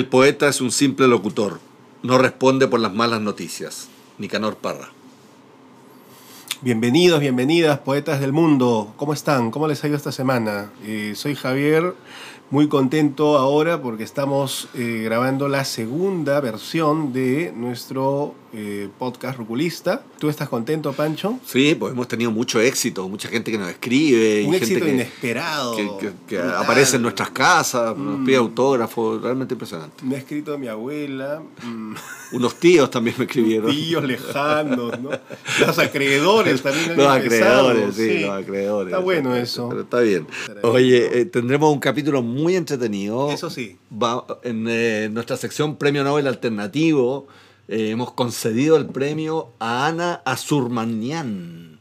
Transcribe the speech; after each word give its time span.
El 0.00 0.06
poeta 0.06 0.48
es 0.48 0.62
un 0.62 0.70
simple 0.70 1.08
locutor, 1.08 1.60
no 2.02 2.16
responde 2.16 2.66
por 2.66 2.80
las 2.80 2.94
malas 2.94 3.20
noticias. 3.20 3.90
Nicanor 4.16 4.56
Parra. 4.56 4.88
Bienvenidos, 6.62 7.20
bienvenidas, 7.20 7.80
poetas 7.80 8.18
del 8.18 8.32
mundo. 8.32 8.94
¿Cómo 8.96 9.12
están? 9.12 9.50
¿Cómo 9.50 9.68
les 9.68 9.84
ha 9.84 9.88
ido 9.88 9.98
esta 9.98 10.10
semana? 10.10 10.72
Eh, 10.86 11.12
soy 11.16 11.34
Javier 11.34 11.94
muy 12.50 12.68
contento 12.68 13.38
ahora 13.38 13.80
porque 13.80 14.02
estamos 14.02 14.68
eh, 14.74 15.02
grabando 15.04 15.48
la 15.48 15.64
segunda 15.64 16.40
versión 16.40 17.12
de 17.12 17.52
nuestro 17.54 18.34
eh, 18.52 18.88
podcast 18.98 19.38
Ruculista. 19.38 20.02
¿Tú 20.18 20.28
estás 20.28 20.48
contento, 20.48 20.92
Pancho? 20.92 21.38
Sí, 21.46 21.76
pues 21.76 21.92
hemos 21.92 22.08
tenido 22.08 22.32
mucho 22.32 22.60
éxito, 22.60 23.08
mucha 23.08 23.28
gente 23.28 23.52
que 23.52 23.58
nos 23.58 23.68
escribe. 23.68 24.44
Un 24.44 24.54
éxito 24.54 24.84
gente 24.84 24.94
inesperado. 24.94 25.76
Que, 26.26 26.38
aparece 26.38 26.96
en 26.96 27.02
nuestras 27.02 27.30
casas, 27.30 27.96
nos 27.96 28.26
pide 28.26 28.36
mm. 28.36 28.40
autógrafos, 28.40 29.22
realmente 29.22 29.54
impresionante. 29.54 30.04
Me 30.04 30.16
ha 30.16 30.18
escrito 30.18 30.58
mi 30.58 30.66
abuela. 30.66 31.40
Mm. 31.62 31.94
Unos 32.32 32.56
tíos 32.56 32.90
también 32.90 33.14
me 33.18 33.24
escribieron. 33.26 33.70
Tíos 33.70 34.02
lejanos, 34.02 35.00
¿no? 35.00 35.10
Los 35.60 35.78
acreedores 35.78 36.60
también. 36.60 36.96
los 36.96 37.06
acreedores, 37.06 37.94
sí, 37.94 38.20
los 38.20 38.30
acreedores. 38.30 38.92
Está 38.92 38.98
bueno 39.02 39.36
eso. 39.36 39.68
Pero 39.68 39.82
está 39.82 40.00
bien. 40.00 40.26
Oye, 40.62 41.20
eh, 41.20 41.24
tendremos 41.24 41.72
un 41.72 41.78
capítulo 41.78 42.20
muy 42.20 42.39
entretenido. 42.56 43.30
Eso 43.30 43.50
sí. 43.50 43.78
Va, 43.92 44.26
en 44.42 45.12
nuestra 45.14 45.36
sección 45.36 45.76
Premio 45.76 46.04
Nobel 46.04 46.26
Alternativo 46.26 47.26
eh, 47.72 47.90
hemos 47.90 48.12
concedido 48.12 48.76
el 48.76 48.86
premio 48.86 49.52
a 49.60 49.86
Ana 49.86 50.22
Azurmanian, 50.24 51.78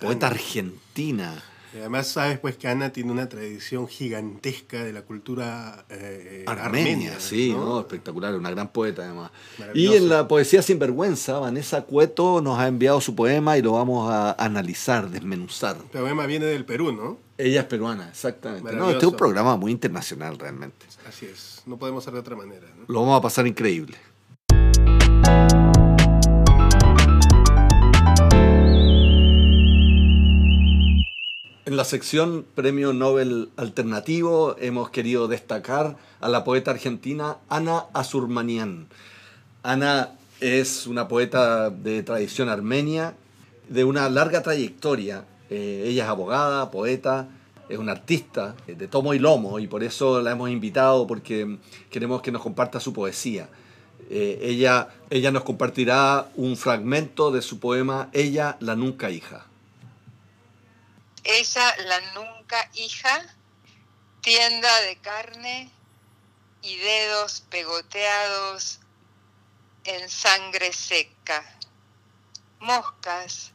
poeta 0.00 0.26
argentina. 0.26 1.44
Además 1.78 2.08
sabes 2.08 2.38
pues 2.38 2.56
que 2.56 2.68
Ana 2.68 2.92
tiene 2.92 3.12
una 3.12 3.28
tradición 3.28 3.88
gigantesca 3.88 4.84
de 4.84 4.92
la 4.92 5.02
cultura 5.02 5.84
eh, 5.88 6.44
armenia, 6.46 7.18
sí, 7.18 7.52
¿no? 7.52 7.80
espectacular, 7.80 8.34
una 8.34 8.50
gran 8.50 8.68
poeta 8.68 9.02
además. 9.02 9.30
Y 9.74 9.94
en 9.94 10.08
la 10.08 10.28
poesía 10.28 10.62
sin 10.62 10.78
vergüenza, 10.78 11.38
Vanessa 11.38 11.82
Cueto 11.82 12.40
nos 12.40 12.58
ha 12.58 12.68
enviado 12.68 13.00
su 13.00 13.14
poema 13.14 13.58
y 13.58 13.62
lo 13.62 13.72
vamos 13.72 14.10
a 14.10 14.32
analizar, 14.32 15.10
desmenuzar. 15.10 15.76
El 15.92 16.00
poema 16.00 16.26
viene 16.26 16.46
del 16.46 16.64
Perú, 16.64 16.92
¿no? 16.92 17.18
Ella 17.36 17.60
es 17.60 17.66
peruana, 17.66 18.08
exactamente. 18.08 18.72
No, 18.74 18.90
este 18.90 19.06
es 19.06 19.12
un 19.12 19.16
programa 19.16 19.56
muy 19.56 19.70
internacional 19.70 20.38
realmente. 20.38 20.86
Así 21.08 21.26
es, 21.26 21.62
no 21.66 21.78
podemos 21.78 22.02
ser 22.02 22.14
de 22.14 22.20
otra 22.20 22.34
manera. 22.34 22.66
Lo 22.88 23.00
vamos 23.00 23.18
a 23.18 23.22
pasar 23.22 23.46
increíble. 23.46 23.96
La 31.78 31.84
sección 31.84 32.44
Premio 32.56 32.92
Nobel 32.92 33.50
Alternativo 33.56 34.56
hemos 34.58 34.90
querido 34.90 35.28
destacar 35.28 35.96
a 36.20 36.28
la 36.28 36.42
poeta 36.42 36.72
argentina 36.72 37.36
Ana 37.48 37.84
Azurmanian. 37.92 38.88
Ana 39.62 40.10
es 40.40 40.88
una 40.88 41.06
poeta 41.06 41.70
de 41.70 42.02
tradición 42.02 42.48
armenia, 42.48 43.14
de 43.68 43.84
una 43.84 44.10
larga 44.10 44.42
trayectoria. 44.42 45.24
Eh, 45.50 45.84
ella 45.86 46.02
es 46.02 46.10
abogada, 46.10 46.68
poeta, 46.72 47.28
es 47.68 47.78
una 47.78 47.92
artista 47.92 48.56
de 48.66 48.88
tomo 48.88 49.14
y 49.14 49.20
lomo 49.20 49.60
y 49.60 49.68
por 49.68 49.84
eso 49.84 50.20
la 50.20 50.32
hemos 50.32 50.50
invitado 50.50 51.06
porque 51.06 51.58
queremos 51.90 52.22
que 52.22 52.32
nos 52.32 52.42
comparta 52.42 52.80
su 52.80 52.92
poesía. 52.92 53.48
Eh, 54.10 54.40
ella, 54.42 54.88
ella 55.10 55.30
nos 55.30 55.44
compartirá 55.44 56.26
un 56.34 56.56
fragmento 56.56 57.30
de 57.30 57.40
su 57.40 57.60
poema 57.60 58.08
Ella, 58.12 58.56
la 58.58 58.74
nunca 58.74 59.12
hija. 59.12 59.47
Ella, 61.24 61.76
la 61.78 62.00
nunca 62.12 62.70
hija, 62.74 63.26
tienda 64.20 64.80
de 64.82 64.98
carne 65.00 65.70
y 66.62 66.76
dedos 66.76 67.42
pegoteados 67.50 68.80
en 69.84 70.08
sangre 70.08 70.72
seca, 70.72 71.44
moscas 72.60 73.52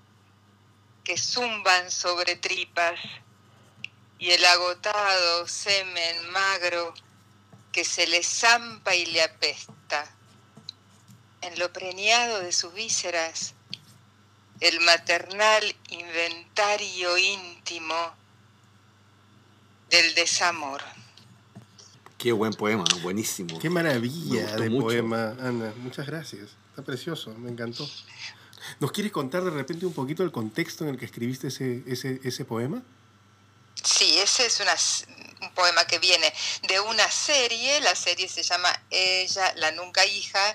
que 1.04 1.18
zumban 1.18 1.92
sobre 1.92 2.36
tripas 2.36 3.00
y 4.20 4.32
el 4.32 4.46
agotado 4.46 5.48
semen 5.48 6.30
magro 6.32 6.94
que 7.72 7.84
se 7.84 8.08
le 8.08 8.24
zampa 8.24 8.96
y 8.96 9.06
le 9.08 9.22
apesta. 9.22 10.16
En 11.42 11.60
lo 11.60 11.74
preñado 11.74 12.40
de 12.40 12.54
sus 12.54 12.74
vísceras 12.74 13.54
el 14.64 14.80
maternal 14.80 15.76
inventario 15.90 17.18
íntimo 17.18 18.16
del 19.90 20.16
desamor. 20.16 20.82
Qué 22.18 22.32
buen 22.32 22.54
poema, 22.54 22.86
buenísimo. 23.02 23.60
Qué 23.60 23.70
maravilla 23.70 24.56
de 24.56 24.72
poema, 24.72 25.36
Ana. 25.42 25.74
Muchas 25.78 26.08
gracias. 26.08 26.52
Está 26.70 26.82
precioso, 26.82 27.32
me 27.38 27.52
encantó. 27.52 27.86
¿Nos 28.80 28.94
quieres 28.94 29.12
contar 29.12 29.44
de 29.44 29.52
repente 29.52 29.86
un 29.86 29.94
poquito 29.94 30.24
el 30.24 30.32
contexto 30.32 30.86
en 30.86 30.92
el 30.92 30.98
que 30.98 31.06
escribiste 31.06 31.50
ese, 31.50 31.84
ese, 31.86 32.22
ese 32.24 32.46
poema? 32.46 32.82
Sí, 33.84 34.18
ese 34.20 34.46
es 34.46 34.62
un 35.42 35.52
poema 35.52 35.86
que 35.86 36.00
viene 36.00 36.34
de 36.70 36.80
una 36.80 37.12
serie, 37.12 37.82
la 37.82 37.96
serie 37.96 38.30
se 38.30 38.44
llama 38.44 38.70
Ella, 38.90 39.54
la 39.58 39.72
nunca 39.72 40.06
hija, 40.06 40.54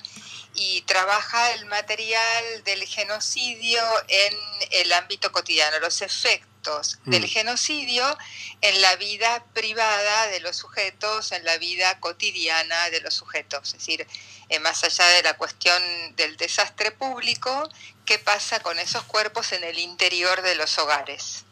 y 0.61 0.83
trabaja 0.83 1.53
el 1.53 1.67
material 1.67 2.65
del 2.65 2.85
genocidio 2.85 3.81
en 4.09 4.35
el 4.73 4.93
ámbito 4.93 5.31
cotidiano, 5.31 5.79
los 5.79 6.03
efectos 6.03 6.99
del 7.05 7.23
mm. 7.23 7.29
genocidio 7.29 8.19
en 8.61 8.83
la 8.83 8.97
vida 8.97 9.45
privada 9.55 10.27
de 10.27 10.41
los 10.41 10.57
sujetos, 10.57 11.31
en 11.31 11.45
la 11.45 11.59
vida 11.59 12.01
cotidiana 12.01 12.91
de 12.91 13.01
los 13.01 13.15
sujetos. 13.15 13.69
Es 13.69 13.79
decir, 13.79 14.07
eh, 14.49 14.59
más 14.59 14.83
allá 14.83 15.07
de 15.09 15.23
la 15.23 15.37
cuestión 15.37 15.81
del 16.17 16.37
desastre 16.37 16.91
público, 16.91 17.71
¿qué 18.05 18.19
pasa 18.19 18.59
con 18.61 18.81
esos 18.81 19.05
cuerpos 19.05 19.53
en 19.53 19.63
el 19.63 19.79
interior 19.79 20.43
de 20.43 20.57
los 20.57 20.77
hogares? 20.79 21.45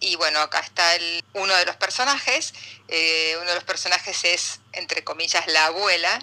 Y 0.00 0.16
bueno, 0.16 0.40
acá 0.40 0.60
está 0.60 0.96
el, 0.96 1.24
uno 1.32 1.54
de 1.56 1.64
los 1.64 1.76
personajes. 1.76 2.52
Eh, 2.88 3.36
uno 3.40 3.48
de 3.48 3.54
los 3.54 3.64
personajes 3.64 4.22
es, 4.24 4.60
entre 4.72 5.02
comillas, 5.02 5.46
la 5.46 5.66
abuela, 5.66 6.20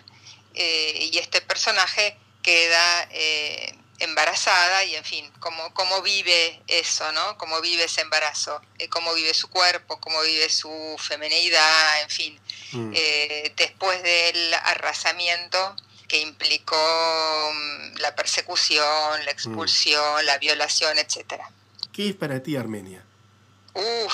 eh, 0.56 1.10
y 1.12 1.18
este 1.18 1.42
personaje 1.42 2.18
queda 2.44 3.08
eh, 3.12 3.76
embarazada 4.00 4.84
y 4.84 4.96
en 4.96 5.04
fin, 5.04 5.32
cómo, 5.40 5.74
cómo 5.74 6.02
vive 6.02 6.62
eso, 6.68 7.12
¿no? 7.12 7.38
Cómo 7.38 7.62
vive 7.62 7.84
ese 7.84 8.02
embarazo, 8.02 8.62
eh, 8.80 8.90
cómo 8.90 9.14
vive 9.14 9.34
su 9.34 9.50
cuerpo, 9.50 10.00
cómo 10.00 10.22
vive 10.22 10.50
su 10.50 10.96
femeneidad, 11.00 12.02
en 12.02 12.10
fin, 12.10 12.40
mm. 12.72 12.92
después 13.56 14.02
del 14.04 14.54
arrasamiento 14.54 15.76
que 16.08 16.20
implicó 16.20 16.76
mm, 17.54 18.00
la 18.00 18.16
persecución, 18.16 19.26
la 19.26 19.32
expulsión, 19.32 20.26
la 20.26 20.38
violación, 20.40 20.98
etc. 20.98 21.42
¿Qué 21.94 22.10
es 22.10 22.16
para 22.16 22.42
ti 22.42 22.56
Armenia? 22.58 23.06
Uh. 23.74 24.08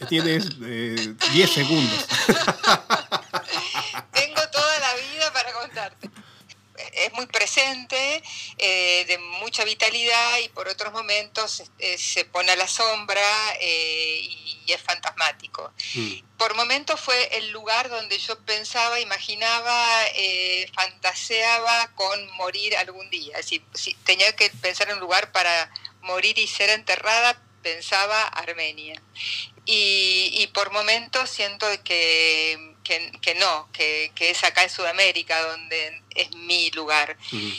Tienes 0.08 0.58
10 0.58 1.50
segundos. 1.52 2.06
es 7.04 7.12
muy 7.12 7.26
presente, 7.26 8.22
eh, 8.58 9.04
de 9.06 9.18
mucha 9.18 9.64
vitalidad 9.64 10.38
y 10.38 10.48
por 10.50 10.68
otros 10.68 10.92
momentos 10.92 11.62
eh, 11.78 11.98
se 11.98 12.24
pone 12.24 12.52
a 12.52 12.56
la 12.56 12.68
sombra 12.68 13.22
eh, 13.60 14.20
y, 14.22 14.48
es 14.70 14.80
fantasmático. 14.82 15.72
Mm. 15.94 16.12
Por 16.36 16.54
momentos 16.54 17.00
fue 17.00 17.38
el 17.38 17.50
lugar 17.50 17.88
donde 17.88 18.16
yo 18.18 18.38
pensaba, 18.44 19.00
imaginaba, 19.00 19.84
fantaseaba 20.72 21.90
con 21.96 22.30
morir 22.36 22.76
algún 22.76 23.10
día. 23.10 23.42
Si, 23.42 23.60
si 23.74 23.94
tenía 23.94 24.30
que 24.36 24.48
pensar 24.62 24.88
en 24.88 24.94
un 24.94 25.00
lugar 25.00 25.32
para 25.32 25.72
morir 26.02 26.38
y 26.38 26.46
ser 26.46 26.70
enterrada, 26.70 27.42
pensaba 27.62 28.22
Armenia. 28.28 29.02
Y, 29.66 30.30
y 30.34 30.46
por 30.54 30.70
momentos 30.70 31.28
siento 31.30 31.66
que 31.82 32.69
que, 32.82 33.34
no, 33.38 33.68
que, 33.72 34.10
es 34.18 34.44
acá 34.44 34.62
en 34.62 34.70
Sudamérica 34.70 35.40
donde 35.42 36.02
es 36.14 36.34
mi 36.34 36.70
lugar. 36.70 37.16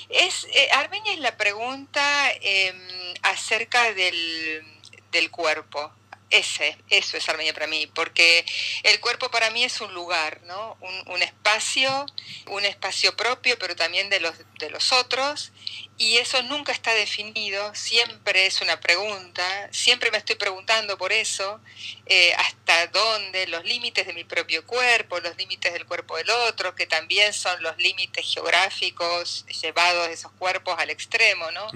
es, 0.09 0.47
eh, 0.53 0.69
Armenia 0.73 1.13
es 1.13 1.19
la 1.19 1.37
pregunta 1.37 2.31
em, 2.41 2.77
acerca 3.21 3.93
del, 3.93 4.63
del 5.11 5.31
cuerpo. 5.31 5.91
Ese, 6.31 6.77
eso 6.89 7.17
es 7.17 7.27
Armenia 7.27 7.53
para 7.53 7.67
mí, 7.67 7.87
porque 7.87 8.45
el 8.83 8.99
cuerpo 9.01 9.29
para 9.29 9.49
mí 9.51 9.63
es 9.63 9.81
un 9.81 9.93
lugar, 9.93 10.41
¿no? 10.43 10.77
un, 11.07 11.21
espacio, 11.21 12.05
un 12.47 12.63
espacio 12.63 13.15
propio, 13.17 13.59
pero 13.59 13.75
también 13.75 14.09
de 14.09 14.21
los, 14.21 14.33
de 14.57 14.69
los 14.69 14.93
otros, 14.93 15.51
y 15.97 16.17
eso 16.17 16.41
nunca 16.43 16.71
está 16.71 16.93
definido, 16.93 17.75
siempre 17.75 18.45
es 18.45 18.61
una 18.61 18.79
pregunta, 18.79 19.69
siempre 19.71 20.09
me 20.09 20.17
estoy 20.17 20.35
preguntando 20.35 20.97
por 20.97 21.11
eso, 21.11 21.59
eh, 22.05 22.33
hasta 22.37 22.87
dónde, 22.87 23.47
los 23.47 23.63
límites 23.65 24.07
de 24.07 24.13
mi 24.13 24.23
propio 24.23 24.65
cuerpo, 24.65 25.19
los 25.19 25.37
límites 25.37 25.73
del 25.73 25.85
cuerpo 25.85 26.17
del 26.17 26.29
otro, 26.29 26.75
que 26.75 26.87
también 26.87 27.33
son 27.33 27.61
los 27.61 27.77
límites 27.77 28.25
geográficos 28.33 29.45
llevados 29.61 30.07
de 30.07 30.13
esos 30.13 30.31
cuerpos 30.31 30.75
al 30.79 30.89
extremo, 30.89 31.51
¿no? 31.51 31.67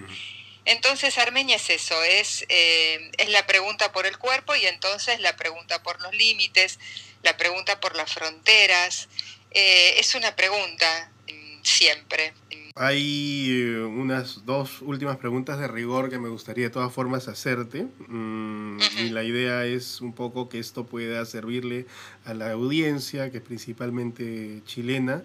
Entonces 0.65 1.17
Armenia 1.19 1.57
es 1.57 1.69
eso, 1.69 2.03
es, 2.03 2.43
eh, 2.49 3.11
es 3.17 3.29
la 3.29 3.45
pregunta 3.45 3.91
por 3.91 4.07
el 4.07 4.17
cuerpo 4.17 4.55
y 4.55 4.65
entonces 4.65 5.19
la 5.19 5.35
pregunta 5.35 5.83
por 5.83 6.01
los 6.01 6.13
límites, 6.15 6.79
la 7.21 7.37
pregunta 7.37 7.79
por 7.79 7.95
las 7.95 8.11
fronteras, 8.11 9.07
eh, 9.51 9.99
es 9.99 10.15
una 10.15 10.35
pregunta 10.35 11.11
mm, 11.31 11.63
siempre. 11.63 12.33
Hay 12.77 13.47
eh, 13.51 13.79
unas 13.83 14.45
dos 14.45 14.81
últimas 14.81 15.15
preguntas 15.15 15.59
de 15.59 15.67
rigor 15.67 16.09
que 16.09 16.19
me 16.19 16.27
gustaría 16.27 16.65
de 16.65 16.71
todas 16.71 16.91
formas 16.91 17.29
hacerte. 17.29 17.87
Mm, 18.07 18.79
y 18.97 19.09
la 19.11 19.23
idea 19.23 19.65
es 19.65 20.01
un 20.01 20.13
poco 20.13 20.49
que 20.49 20.59
esto 20.59 20.85
pueda 20.85 21.23
servirle 21.25 21.85
a 22.25 22.33
la 22.33 22.51
audiencia, 22.51 23.31
que 23.31 23.37
es 23.37 23.43
principalmente 23.43 24.61
chilena. 24.65 25.23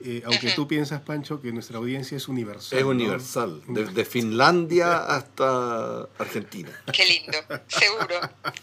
Eh, 0.00 0.22
aunque 0.26 0.50
tú 0.50 0.68
piensas, 0.68 1.00
Pancho, 1.00 1.40
que 1.40 1.52
nuestra 1.52 1.78
audiencia 1.78 2.16
es 2.16 2.28
universal. 2.28 2.78
Es 2.78 2.84
universal, 2.84 3.62
desde 3.66 4.04
Finlandia 4.04 4.98
hasta 4.98 6.02
Argentina. 6.18 6.70
Qué 6.92 7.06
lindo, 7.06 7.38
seguro, 7.66 8.20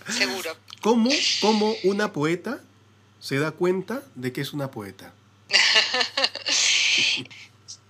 seguro. 0.09 0.55
¿Cómo, 0.81 1.09
¿Cómo 1.41 1.75
una 1.83 2.13
poeta 2.13 2.61
se 3.19 3.39
da 3.39 3.51
cuenta 3.51 4.03
de 4.15 4.31
que 4.31 4.41
es 4.41 4.53
una 4.53 4.69
poeta? 4.69 5.13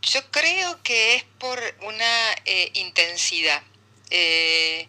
Yo 0.02 0.22
creo 0.32 0.82
que 0.84 1.16
es 1.16 1.24
por 1.40 1.60
una 1.82 2.34
eh, 2.46 2.72
intensidad 2.76 3.64
eh, 4.10 4.88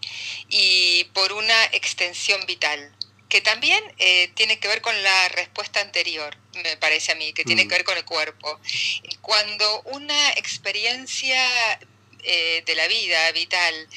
y 0.49 1.05
por 1.15 1.33
una 1.33 1.65
extensión 1.73 2.45
vital, 2.47 2.93
que 3.29 3.41
también 3.41 3.83
eh, 3.99 4.31
tiene 4.35 4.59
que 4.59 4.69
ver 4.69 4.83
con 4.83 5.03
la 5.03 5.29
respuesta 5.31 5.81
anterior, 5.81 6.37
me 6.57 6.77
parece 6.77 7.13
a 7.13 7.15
mí, 7.15 7.33
que 7.33 7.45
tiene 7.45 7.65
mm. 7.65 7.69
que 7.69 7.75
ver 7.75 7.85
con 7.85 7.97
el 7.97 8.05
cuerpo. 8.05 8.61
Cuando 9.21 9.83
una 9.83 10.31
experiencia 10.33 11.41
de 12.23 12.75
la 12.75 12.89
vida 12.89 13.31
vital, 13.33 13.89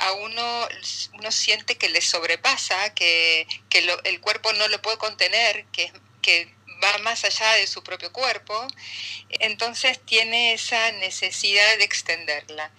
a 0.00 0.12
uno, 0.12 0.68
uno 1.14 1.32
siente 1.32 1.76
que 1.76 1.88
le 1.88 2.02
sobrepasa, 2.02 2.92
que, 2.94 3.46
el 4.04 4.20
cuerpo 4.20 4.52
no 4.52 4.68
lo 4.68 4.82
puede 4.82 4.98
contener, 4.98 5.64
que, 5.72 5.90
que 6.20 6.52
va 6.82 6.98
más 6.98 7.24
allá 7.24 7.52
de 7.54 7.66
su 7.66 7.82
propio 7.82 8.12
cuerpo, 8.12 8.66
entonces 9.30 10.00
tiene 10.04 10.54
esa 10.54 10.92
necesidad 10.92 11.78
de 11.78 11.84
extenderla. 11.84 12.70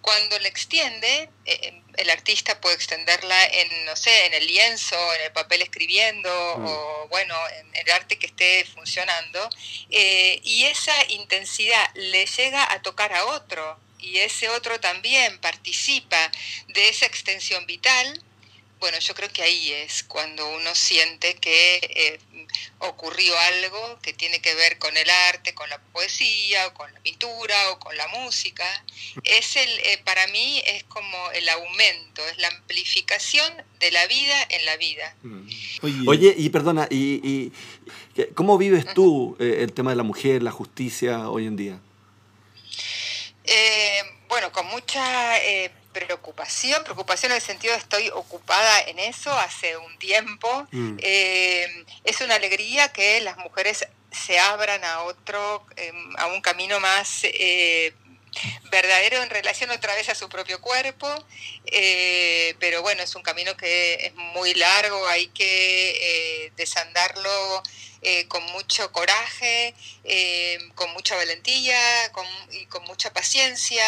Cuando 0.00 0.38
la 0.38 0.48
extiende, 0.48 1.28
eh, 1.44 1.82
el 1.96 2.10
artista 2.10 2.60
puede 2.60 2.74
extenderla 2.76 3.44
en, 3.46 3.84
no 3.84 3.96
sé, 3.96 4.26
en 4.26 4.34
el 4.34 4.46
lienzo, 4.46 4.96
en 5.14 5.22
el 5.22 5.32
papel 5.32 5.62
escribiendo 5.62 6.30
mm. 6.58 6.66
o, 6.66 7.08
bueno, 7.08 7.34
en 7.58 7.76
el 7.76 7.90
arte 7.92 8.18
que 8.18 8.26
esté 8.26 8.64
funcionando, 8.74 9.48
eh, 9.90 10.40
y 10.42 10.64
esa 10.64 10.94
intensidad 11.10 11.90
le 11.94 12.26
llega 12.26 12.72
a 12.72 12.82
tocar 12.82 13.12
a 13.12 13.26
otro, 13.26 13.78
y 13.98 14.18
ese 14.18 14.48
otro 14.48 14.80
también 14.80 15.38
participa 15.38 16.30
de 16.68 16.88
esa 16.88 17.06
extensión 17.06 17.66
vital, 17.66 18.22
bueno, 18.80 18.98
yo 18.98 19.14
creo 19.14 19.28
que 19.28 19.42
ahí 19.42 19.72
es 19.72 20.02
cuando 20.04 20.48
uno 20.56 20.74
siente 20.74 21.34
que 21.34 21.80
eh, 21.82 22.18
ocurrió 22.78 23.38
algo 23.38 23.98
que 24.00 24.14
tiene 24.14 24.40
que 24.40 24.54
ver 24.54 24.78
con 24.78 24.96
el 24.96 25.08
arte, 25.28 25.54
con 25.54 25.68
la 25.68 25.78
poesía, 25.92 26.66
o 26.66 26.74
con 26.74 26.92
la 26.92 26.98
pintura, 27.00 27.70
o 27.72 27.78
con 27.78 27.94
la 27.96 28.08
música. 28.08 28.64
Es 29.24 29.56
el, 29.56 29.68
eh, 29.68 30.00
para 30.04 30.26
mí 30.28 30.62
es 30.66 30.84
como 30.84 31.30
el 31.32 31.46
aumento, 31.50 32.26
es 32.26 32.38
la 32.38 32.48
amplificación 32.48 33.52
de 33.78 33.90
la 33.90 34.06
vida 34.06 34.46
en 34.48 34.64
la 34.64 34.76
vida. 34.78 35.14
Mm. 35.22 36.08
Oye, 36.08 36.34
y 36.36 36.48
perdona, 36.48 36.88
y, 36.90 37.52
¿cómo 38.34 38.56
vives 38.56 38.86
tú 38.94 39.36
eh, 39.38 39.58
el 39.60 39.74
tema 39.74 39.90
de 39.90 39.96
la 39.96 40.04
mujer, 40.04 40.42
la 40.42 40.52
justicia 40.52 41.28
hoy 41.28 41.46
en 41.46 41.56
día? 41.56 41.80
bueno, 44.28 44.52
con 44.52 44.64
mucha 44.68 45.36
preocupación, 45.92 46.82
preocupación 46.84 47.32
en 47.32 47.36
el 47.36 47.42
sentido 47.42 47.72
de 47.72 47.78
estoy 47.78 48.10
ocupada 48.10 48.80
en 48.82 48.98
eso 48.98 49.32
hace 49.32 49.76
un 49.76 49.98
tiempo. 49.98 50.66
Mm. 50.70 50.96
Eh, 51.00 51.84
es 52.04 52.20
una 52.20 52.36
alegría 52.36 52.92
que 52.92 53.20
las 53.20 53.36
mujeres 53.38 53.86
se 54.12 54.38
abran 54.38 54.84
a 54.84 55.02
otro, 55.02 55.66
em, 55.76 56.16
a 56.16 56.26
un 56.26 56.40
camino 56.40 56.80
más 56.80 57.20
eh, 57.24 57.94
verdadero 58.70 59.22
en 59.22 59.30
relación 59.30 59.70
otra 59.70 59.94
vez 59.94 60.08
a 60.08 60.14
su 60.14 60.28
propio 60.28 60.60
cuerpo, 60.60 61.08
eh, 61.66 62.54
pero 62.60 62.82
bueno, 62.82 63.02
es 63.02 63.14
un 63.16 63.22
camino 63.22 63.56
que 63.56 64.06
es 64.06 64.14
muy 64.14 64.54
largo, 64.54 65.06
hay 65.08 65.28
que 65.28 66.52
desandarlo 66.56 67.62
con 68.28 68.42
mucho 68.52 68.90
coraje, 68.92 69.74
con 70.74 70.90
mucha 70.92 71.16
valentía 71.16 71.78
y 72.52 72.66
con 72.66 72.84
mucha 72.84 73.12
paciencia 73.12 73.84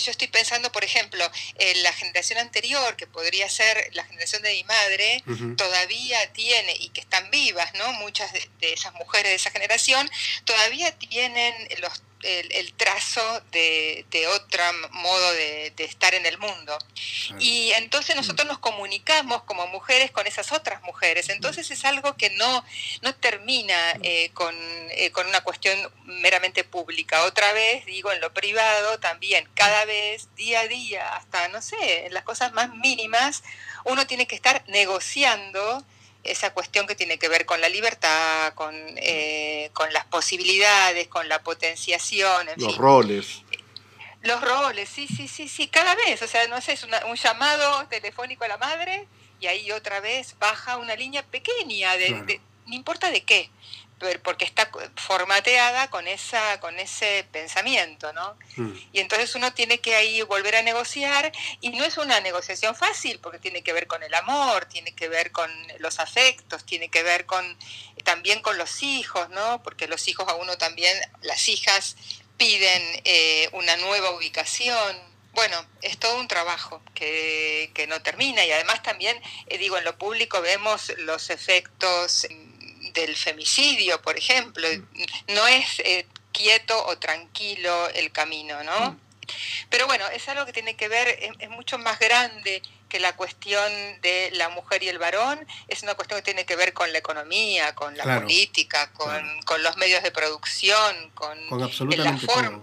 yo 0.00 0.10
estoy 0.10 0.28
pensando, 0.28 0.70
por 0.72 0.84
ejemplo, 0.84 1.30
en 1.58 1.82
la 1.82 1.92
generación 1.92 2.38
anterior, 2.38 2.96
que 2.96 3.06
podría 3.06 3.48
ser 3.48 3.90
la 3.92 4.04
generación 4.04 4.42
de 4.42 4.52
mi 4.52 4.64
madre, 4.64 5.22
todavía 5.56 6.32
tiene, 6.32 6.76
y 6.78 6.90
que 6.90 7.00
están 7.00 7.30
vivas, 7.30 7.72
¿no? 7.74 7.92
Muchas 7.94 8.32
de, 8.32 8.72
esas 8.72 8.92
mujeres 8.94 9.30
de 9.30 9.36
esa 9.36 9.50
generación, 9.50 10.10
todavía 10.44 10.96
tienen 10.98 11.54
los 11.78 12.02
el, 12.24 12.72
trazo 12.74 13.42
de, 13.52 14.04
de, 14.10 14.26
otro 14.26 14.62
modo 14.92 15.32
de, 15.32 15.72
estar 15.78 16.14
en 16.14 16.26
el 16.26 16.38
mundo. 16.38 16.76
Y 17.38 17.72
entonces 17.72 18.16
nosotros 18.16 18.48
nos 18.48 18.58
comunicamos 18.58 19.42
como 19.42 19.66
mujeres 19.68 20.10
con 20.10 20.26
esas 20.26 20.52
otras 20.52 20.82
mujeres. 20.82 21.28
Entonces 21.28 21.70
es 21.70 21.84
algo 21.84 22.16
que 22.16 22.30
no, 22.30 22.64
no 23.02 23.14
termina 23.14 23.76
eh, 24.02 24.30
con, 24.34 24.54
eh, 24.90 25.10
con 25.12 25.26
una 25.26 25.42
cuestión 25.42 25.78
meramente 26.04 26.64
pública. 26.64 27.24
Otra 27.24 27.52
vez, 27.52 27.84
digo, 27.86 28.12
en 28.12 28.20
lo 28.20 28.32
privado 28.32 28.98
también, 28.98 29.48
cada 29.54 29.84
vez, 29.84 30.28
día 30.36 30.60
a 30.60 30.68
día, 30.68 31.16
hasta, 31.16 31.48
no 31.48 31.60
sé, 31.62 32.06
en 32.06 32.14
las 32.14 32.24
cosas 32.24 32.52
más 32.52 32.74
mínimas, 32.74 33.42
uno 33.84 34.06
tiene 34.06 34.26
que 34.26 34.34
estar 34.34 34.64
negociando 34.68 35.84
esa 36.24 36.52
cuestión 36.52 36.86
que 36.86 36.94
tiene 36.94 37.18
que 37.18 37.28
ver 37.28 37.46
con 37.46 37.60
la 37.60 37.68
libertad, 37.68 38.54
con, 38.54 38.74
eh, 38.96 39.70
con 39.72 39.92
las 39.92 40.06
posibilidades, 40.06 41.08
con 41.08 41.28
la 41.28 41.42
potenciación. 41.42 42.48
Los 42.56 42.76
roles. 42.76 43.42
Los 44.22 44.40
roles, 44.40 44.88
sí, 44.88 45.06
sí, 45.06 45.28
sí, 45.28 45.48
sí, 45.48 45.68
cada 45.68 45.94
vez. 45.94 46.22
O 46.22 46.26
sea, 46.26 46.48
no 46.48 46.60
sé, 46.60 46.72
es 46.72 46.84
un 46.84 47.16
llamado 47.16 47.86
telefónico 47.88 48.44
a 48.44 48.48
la 48.48 48.56
madre 48.56 49.06
y 49.38 49.46
ahí 49.46 49.70
otra 49.70 50.00
vez 50.00 50.36
baja 50.38 50.78
una 50.78 50.96
línea 50.96 51.22
pequeña, 51.22 51.96
de, 51.96 52.40
no 52.66 52.74
importa 52.74 53.10
de 53.10 53.22
qué 53.22 53.50
porque 54.22 54.44
está 54.44 54.70
formateada 54.96 55.88
con, 55.88 56.06
esa, 56.06 56.60
con 56.60 56.78
ese 56.78 57.26
pensamiento, 57.32 58.12
¿no? 58.12 58.36
Mm. 58.56 58.72
Y 58.92 59.00
entonces 59.00 59.34
uno 59.34 59.52
tiene 59.54 59.78
que 59.78 59.94
ahí 59.94 60.22
volver 60.22 60.56
a 60.56 60.62
negociar 60.62 61.32
y 61.60 61.70
no 61.70 61.84
es 61.84 61.96
una 61.96 62.20
negociación 62.20 62.74
fácil 62.74 63.18
porque 63.20 63.38
tiene 63.38 63.62
que 63.62 63.72
ver 63.72 63.86
con 63.86 64.02
el 64.02 64.12
amor, 64.14 64.66
tiene 64.66 64.94
que 64.94 65.08
ver 65.08 65.30
con 65.32 65.50
los 65.78 66.00
afectos, 66.00 66.64
tiene 66.64 66.90
que 66.90 67.02
ver 67.02 67.24
con 67.26 67.56
también 68.04 68.42
con 68.42 68.58
los 68.58 68.82
hijos, 68.82 69.30
¿no? 69.30 69.62
Porque 69.62 69.88
los 69.88 70.06
hijos 70.08 70.28
a 70.28 70.34
uno 70.34 70.58
también, 70.58 70.96
las 71.22 71.48
hijas 71.48 71.96
piden 72.36 72.82
eh, 73.04 73.48
una 73.52 73.76
nueva 73.76 74.10
ubicación. 74.10 75.14
Bueno, 75.32 75.66
es 75.82 75.98
todo 75.98 76.20
un 76.20 76.28
trabajo 76.28 76.80
que, 76.94 77.70
que 77.74 77.86
no 77.86 78.02
termina 78.02 78.44
y 78.44 78.52
además 78.52 78.82
también, 78.82 79.20
eh, 79.46 79.58
digo, 79.58 79.78
en 79.78 79.84
lo 79.84 79.98
público 79.98 80.40
vemos 80.40 80.92
los 80.98 81.30
efectos 81.30 82.26
del 82.94 83.16
femicidio, 83.16 84.00
por 84.00 84.16
ejemplo. 84.16 84.66
No 85.28 85.46
es 85.46 85.80
eh, 85.80 86.06
quieto 86.32 86.86
o 86.86 86.96
tranquilo 86.98 87.88
el 87.90 88.10
camino, 88.12 88.62
¿no? 88.64 88.92
Mm. 88.92 89.00
Pero 89.70 89.86
bueno, 89.86 90.06
es 90.08 90.28
algo 90.28 90.46
que 90.46 90.52
tiene 90.52 90.76
que 90.76 90.88
ver, 90.88 91.08
es, 91.38 91.50
mucho 91.50 91.78
más 91.78 91.98
grande 91.98 92.62
que 92.88 93.00
la 93.00 93.16
cuestión 93.16 93.72
de 94.02 94.30
la 94.34 94.48
mujer 94.50 94.82
y 94.82 94.88
el 94.88 94.98
varón, 94.98 95.44
es 95.68 95.82
una 95.82 95.94
cuestión 95.94 96.20
que 96.20 96.24
tiene 96.24 96.46
que 96.46 96.56
ver 96.56 96.72
con 96.72 96.92
la 96.92 96.98
economía, 96.98 97.74
con 97.74 97.96
la 97.96 98.20
política, 98.20 98.92
con, 98.92 99.62
los 99.62 99.76
medios 99.76 100.02
de 100.02 100.10
producción, 100.10 101.10
con, 101.14 101.38
la 101.58 102.18
forma. 102.18 102.62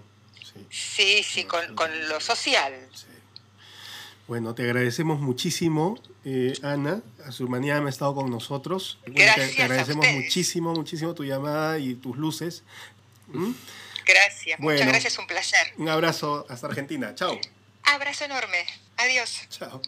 Sí, 0.70 1.22
sí, 1.22 1.44
con, 1.44 2.08
lo 2.08 2.20
social. 2.20 2.88
Bueno, 4.32 4.54
te 4.54 4.62
agradecemos 4.62 5.20
muchísimo, 5.20 6.00
eh, 6.24 6.54
Ana. 6.62 7.02
Azurmanía 7.26 7.76
ha 7.76 7.86
estado 7.90 8.14
con 8.14 8.30
nosotros. 8.30 8.98
Gracias 9.04 9.56
te, 9.56 9.62
agradecemos 9.62 10.06
muchísimo, 10.08 10.72
muchísimo 10.72 11.12
tu 11.12 11.22
llamada 11.22 11.78
y 11.78 11.96
tus 11.96 12.16
luces. 12.16 12.64
¿Mm? 13.26 13.50
Gracias, 14.06 14.58
muchas 14.58 14.88
gracias, 14.88 15.18
un 15.18 15.26
placer. 15.26 15.74
Un 15.76 15.90
abrazo 15.90 16.46
hasta 16.48 16.66
Argentina. 16.66 17.14
Chao. 17.14 17.38
Abrazo 17.82 18.24
enorme. 18.24 18.64
Adiós. 18.96 19.42
Chao. 19.50 19.82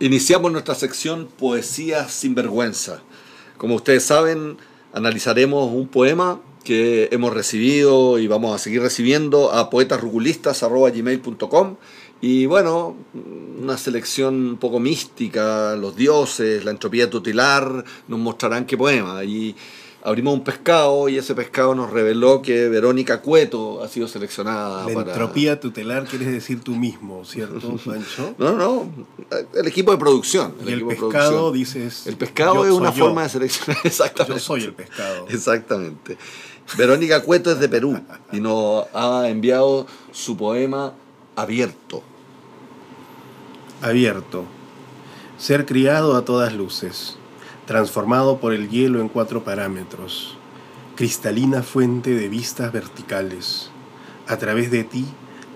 Iniciamos 0.00 0.52
nuestra 0.52 0.74
sección 0.74 1.28
Poesía 1.28 2.06
sin 2.10 2.34
vergüenza. 2.34 3.00
Como 3.56 3.74
ustedes 3.74 4.04
saben, 4.04 4.58
analizaremos 4.92 5.72
un 5.72 5.88
poema 5.88 6.42
que 6.64 7.08
hemos 7.12 7.32
recibido 7.32 8.18
y 8.18 8.26
vamos 8.26 8.54
a 8.54 8.58
seguir 8.58 8.82
recibiendo 8.82 9.52
a 9.52 9.70
poetasrugulistas.com 9.70 11.76
y 12.20 12.46
bueno, 12.46 12.96
una 13.60 13.78
selección 13.78 14.34
un 14.34 14.56
poco 14.56 14.80
mística, 14.80 15.76
los 15.76 15.94
dioses, 15.94 16.64
la 16.64 16.72
entropía 16.72 17.08
tutelar, 17.08 17.84
nos 18.08 18.18
mostrarán 18.18 18.66
qué 18.66 18.76
poema. 18.76 19.22
Y 19.22 19.54
abrimos 20.02 20.34
un 20.34 20.44
pescado 20.44 21.08
y 21.08 21.18
ese 21.18 21.34
pescado 21.34 21.74
nos 21.74 21.90
reveló 21.90 22.40
que 22.40 22.68
Verónica 22.68 23.20
Cueto 23.20 23.82
ha 23.82 23.88
sido 23.88 24.08
seleccionada 24.08 24.86
La 24.86 24.94
para... 24.94 25.10
entropía 25.12 25.60
tutelar 25.60 26.04
quieres 26.06 26.28
decir 26.28 26.62
tú 26.62 26.74
mismo, 26.74 27.24
¿cierto, 27.24 27.76
Pancho? 27.84 28.34
No, 28.38 28.52
no, 28.52 28.90
el 29.54 29.66
equipo 29.66 29.92
de 29.92 29.98
producción. 29.98 30.54
y 30.60 30.68
el 30.68 30.74
equipo 30.74 30.90
de 30.90 30.96
pescado 30.96 31.30
producción. 31.30 31.52
dices... 31.52 32.06
El 32.06 32.16
pescado 32.16 32.64
es 32.64 32.72
una 32.72 32.92
yo. 32.92 33.04
forma 33.04 33.24
de 33.24 33.28
seleccionar, 33.28 33.78
exactamente. 33.84 34.34
Yo 34.34 34.44
soy 34.44 34.64
el 34.64 34.72
pescado. 34.74 35.26
Exactamente. 35.28 36.16
Verónica 36.76 37.22
Cueto 37.22 37.50
es 37.50 37.58
de 37.58 37.68
Perú 37.68 38.00
y 38.32 38.40
nos 38.40 38.86
ha 38.94 39.28
enviado 39.28 39.86
su 40.12 40.36
poema 40.36 40.92
Abierto. 41.36 42.02
Abierto. 43.80 44.44
Ser 45.38 45.66
criado 45.66 46.16
a 46.16 46.24
todas 46.24 46.52
luces, 46.52 47.16
transformado 47.68 48.38
por 48.38 48.54
el 48.54 48.70
hielo 48.70 49.02
en 49.02 49.10
cuatro 49.10 49.44
parámetros, 49.44 50.38
cristalina 50.96 51.62
fuente 51.62 52.14
de 52.14 52.30
vistas 52.30 52.72
verticales. 52.72 53.68
A 54.26 54.38
través 54.38 54.70
de 54.70 54.84
ti, 54.84 55.04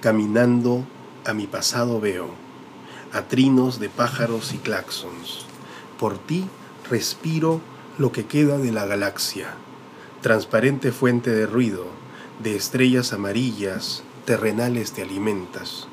caminando 0.03 0.85
a 1.25 1.33
mi 1.33 1.47
pasado 1.47 2.03
veo, 2.03 2.29
a 3.15 3.23
trinos 3.23 3.81
de 3.81 3.89
pájaros 3.89 4.53
y 4.53 4.59
claxons. 4.59 5.47
Por 5.99 6.19
ti 6.19 6.45
respiro 6.91 7.63
lo 7.97 8.13
que 8.13 8.27
queda 8.27 8.59
de 8.59 8.73
la 8.73 8.85
galaxia, 8.85 9.55
transparente 10.21 10.93
fuente 10.93 11.31
de 11.31 11.47
ruido, 11.47 11.87
de 12.43 12.57
estrellas 12.57 13.15
amarillas, 13.15 14.03
terrenales 14.27 14.93
te 14.93 15.01
alimentas, 15.01 15.89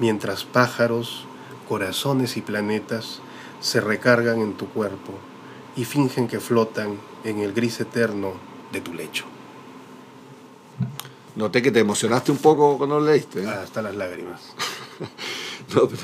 mientras 0.00 0.42
pájaros, 0.42 1.26
corazones 1.68 2.36
y 2.36 2.40
planetas 2.40 3.20
se 3.60 3.80
recargan 3.80 4.40
en 4.40 4.54
tu 4.54 4.68
cuerpo 4.68 5.12
y 5.76 5.84
fingen 5.84 6.28
que 6.28 6.40
flotan 6.40 6.98
en 7.24 7.38
el 7.40 7.52
gris 7.52 7.80
eterno 7.80 8.32
de 8.72 8.80
tu 8.80 8.92
lecho. 8.94 9.24
Noté 11.36 11.62
que 11.62 11.72
te 11.72 11.80
emocionaste 11.80 12.30
un 12.30 12.38
poco 12.38 12.78
cuando 12.78 13.00
lo 13.00 13.06
leíste. 13.06 13.42
¿eh? 13.42 13.46
Ah, 13.48 13.62
Hasta 13.64 13.82
las 13.82 13.94
lágrimas. 13.94 14.40
No, 15.74 15.88
pero, 15.88 16.02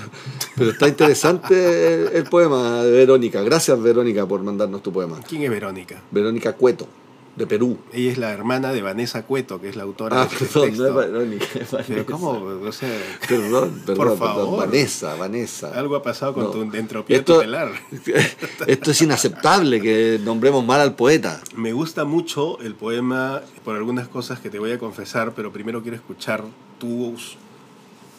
pero 0.56 0.70
está 0.70 0.88
interesante 0.88 1.94
el, 1.94 2.08
el 2.16 2.24
poema 2.24 2.82
de 2.82 2.90
Verónica. 2.90 3.42
Gracias, 3.42 3.80
Verónica, 3.80 4.26
por 4.26 4.42
mandarnos 4.42 4.82
tu 4.82 4.90
poema. 4.90 5.20
¿Quién 5.28 5.42
es 5.42 5.50
Verónica? 5.50 6.00
Verónica 6.10 6.54
Cueto, 6.54 6.88
de 7.36 7.46
Perú. 7.46 7.78
Ella 7.92 8.10
es 8.12 8.18
la 8.18 8.32
hermana 8.32 8.72
de 8.72 8.82
Vanessa 8.82 9.22
Cueto, 9.22 9.60
que 9.60 9.68
es 9.68 9.76
la 9.76 9.84
autora 9.84 10.22
Ah, 10.22 10.26
de 10.26 10.32
este 10.34 10.44
perdón, 10.46 10.68
texto. 10.68 10.82
no 10.82 10.88
es 11.00 11.10
Verónica. 11.12 11.44
es 11.54 11.68
Pero 11.70 11.78
Vanessa. 11.78 12.04
¿cómo? 12.04 12.30
O 12.68 12.72
sea, 12.72 12.98
Perdón, 13.28 13.82
perdón, 13.86 13.96
Por 13.96 13.96
perdón. 13.96 14.18
favor. 14.18 14.58
Vanessa, 14.66 15.14
Vanessa. 15.14 15.72
algo 15.78 15.96
ha 15.96 16.02
pasado 16.02 16.34
con 16.34 16.44
No. 16.44 16.50
tu 16.50 16.62
entropía 16.76 17.16
Esto- 17.18 17.36
tutelar. 17.36 17.70
Esto 18.66 18.90
es 18.90 19.02
inaceptable 19.02 19.80
que 19.80 20.20
nombremos 20.22 20.64
mal 20.64 20.80
al 20.80 20.94
poeta. 20.96 21.40
Me 21.56 21.72
gusta 21.72 22.04
mucho 22.04 22.58
el 22.60 22.74
poema 22.74 23.40
por 23.64 23.76
algunas 23.76 24.08
cosas 24.08 24.40
que 24.40 24.50
te 24.50 24.58
voy 24.58 24.72
a 24.72 24.78
confesar, 24.78 25.32
pero 25.34 25.52
primero 25.52 25.82
quiero 25.82 25.96
escuchar 25.96 26.42
tus, 26.78 27.36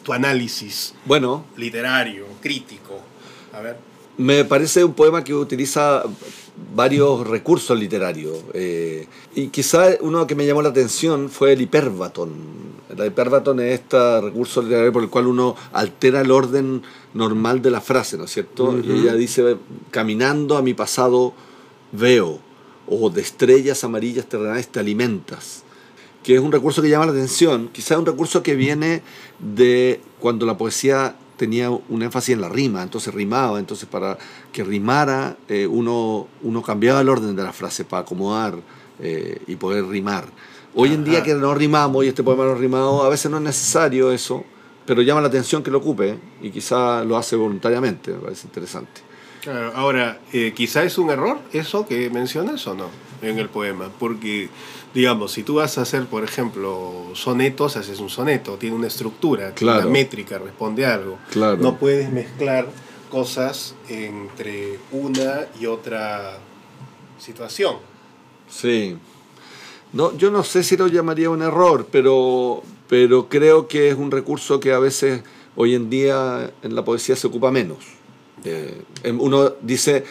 tu 0.02 0.12
análisis 0.12 0.94
Bueno, 1.04 1.44
literario, 1.56 2.24
crítico. 2.40 3.00
A 3.52 3.60
ver. 3.60 3.76
me 4.16 4.44
parece 4.44 4.82
un 4.84 4.94
poema 4.94 5.22
que 5.22 5.34
utiliza 5.34 6.02
varios 6.74 7.26
recursos 7.26 7.78
literarios. 7.78 8.38
eh, 8.54 9.06
y 9.34 9.48
quizá 9.48 9.96
uno 10.00 10.26
que 10.26 10.34
me 10.34 10.46
llamó 10.46 10.62
la 10.62 10.70
atención 10.70 11.28
fue 11.30 11.52
el 11.52 11.62
hiperbatón. 11.62 12.30
El 12.90 13.06
hiperbatón 13.06 13.60
es 13.60 13.80
este 13.80 14.20
recurso 14.20 14.60
literario 14.60 14.92
por 14.92 15.02
el 15.02 15.08
cual 15.08 15.26
uno 15.26 15.56
altera 15.72 16.20
el 16.20 16.30
orden 16.30 16.82
normal 17.14 17.62
de 17.62 17.70
la 17.70 17.80
frase, 17.80 18.18
¿no 18.18 18.24
es 18.24 18.32
cierto? 18.32 18.78
Y 18.78 18.90
ella 18.92 19.14
dice, 19.14 19.56
caminando 19.90 20.58
a 20.58 20.62
mi 20.62 20.74
pasado 20.74 21.32
veo, 21.92 22.38
o 22.86 23.08
de 23.08 23.22
estrellas 23.22 23.84
amarillas 23.84 24.26
terrenales 24.26 24.68
te 24.68 24.80
alimentas 24.80 25.64
que 26.22 26.34
es 26.34 26.40
un 26.40 26.52
recurso 26.52 26.82
que 26.82 26.88
llama 26.88 27.06
la 27.06 27.12
atención, 27.12 27.68
quizás 27.72 27.98
un 27.98 28.06
recurso 28.06 28.42
que 28.42 28.54
viene 28.54 29.02
de 29.40 30.00
cuando 30.20 30.46
la 30.46 30.56
poesía 30.56 31.16
tenía 31.42 31.70
un 31.70 32.02
énfasis 32.04 32.34
en 32.34 32.40
la 32.40 32.48
rima, 32.48 32.84
entonces 32.84 33.12
rimaba, 33.12 33.58
entonces 33.58 33.88
para 33.88 34.16
que 34.52 34.62
rimara 34.62 35.36
eh, 35.48 35.66
uno, 35.66 36.28
uno 36.44 36.62
cambiaba 36.62 37.00
el 37.00 37.08
orden 37.08 37.34
de 37.34 37.42
la 37.42 37.52
frase 37.52 37.84
para 37.84 38.02
acomodar 38.02 38.54
eh, 39.00 39.42
y 39.48 39.56
poder 39.56 39.84
rimar. 39.88 40.26
Hoy 40.76 40.92
en 40.92 41.02
día 41.02 41.24
que 41.24 41.34
no 41.34 41.52
rimamos 41.52 42.04
y 42.04 42.08
este 42.08 42.22
poema 42.22 42.44
no 42.44 42.54
rimado, 42.54 43.02
a 43.02 43.08
veces 43.08 43.28
no 43.28 43.38
es 43.38 43.42
necesario 43.42 44.12
eso, 44.12 44.44
pero 44.86 45.02
llama 45.02 45.20
la 45.20 45.26
atención 45.26 45.64
que 45.64 45.72
lo 45.72 45.78
ocupe 45.78 46.16
y 46.40 46.50
quizá 46.50 47.02
lo 47.02 47.16
hace 47.16 47.34
voluntariamente, 47.34 48.12
me 48.12 48.18
parece 48.18 48.46
interesante. 48.46 49.00
Claro, 49.42 49.72
ahora, 49.74 50.20
eh, 50.32 50.52
quizá 50.54 50.84
es 50.84 50.98
un 50.98 51.10
error 51.10 51.38
eso 51.52 51.84
que 51.86 52.08
mencionas 52.10 52.64
o 52.68 52.74
no 52.74 52.88
en 53.22 53.38
el 53.40 53.48
poema, 53.48 53.88
porque, 53.98 54.48
digamos, 54.94 55.32
si 55.32 55.42
tú 55.42 55.54
vas 55.56 55.78
a 55.78 55.82
hacer, 55.82 56.06
por 56.06 56.22
ejemplo, 56.22 57.10
sonetos, 57.14 57.76
haces 57.76 57.98
un 57.98 58.08
soneto, 58.08 58.54
tiene 58.56 58.76
una 58.76 58.86
estructura, 58.86 59.52
tiene 59.54 59.72
Claro. 59.72 59.80
una 59.88 59.90
métrica, 59.92 60.38
responde 60.38 60.86
a 60.86 60.94
algo. 60.94 61.18
Claro. 61.30 61.56
No 61.56 61.76
puedes 61.76 62.10
mezclar 62.12 62.68
cosas 63.10 63.74
entre 63.88 64.78
una 64.92 65.46
y 65.60 65.66
otra 65.66 66.38
situación. 67.18 67.76
Sí. 68.48 68.96
No, 69.92 70.16
yo 70.16 70.30
no 70.30 70.44
sé 70.44 70.62
si 70.62 70.76
lo 70.76 70.86
llamaría 70.86 71.30
un 71.30 71.42
error, 71.42 71.86
pero, 71.90 72.62
pero 72.88 73.28
creo 73.28 73.66
que 73.66 73.88
es 73.90 73.96
un 73.96 74.10
recurso 74.12 74.60
que 74.60 74.72
a 74.72 74.78
veces 74.78 75.22
hoy 75.56 75.74
en 75.74 75.90
día 75.90 76.50
en 76.62 76.74
la 76.76 76.84
poesía 76.84 77.16
se 77.16 77.26
ocupa 77.26 77.50
menos. 77.50 77.78
Eh, 78.44 78.82
em- 79.04 79.20
uno 79.20 79.52
dice, 79.62 80.04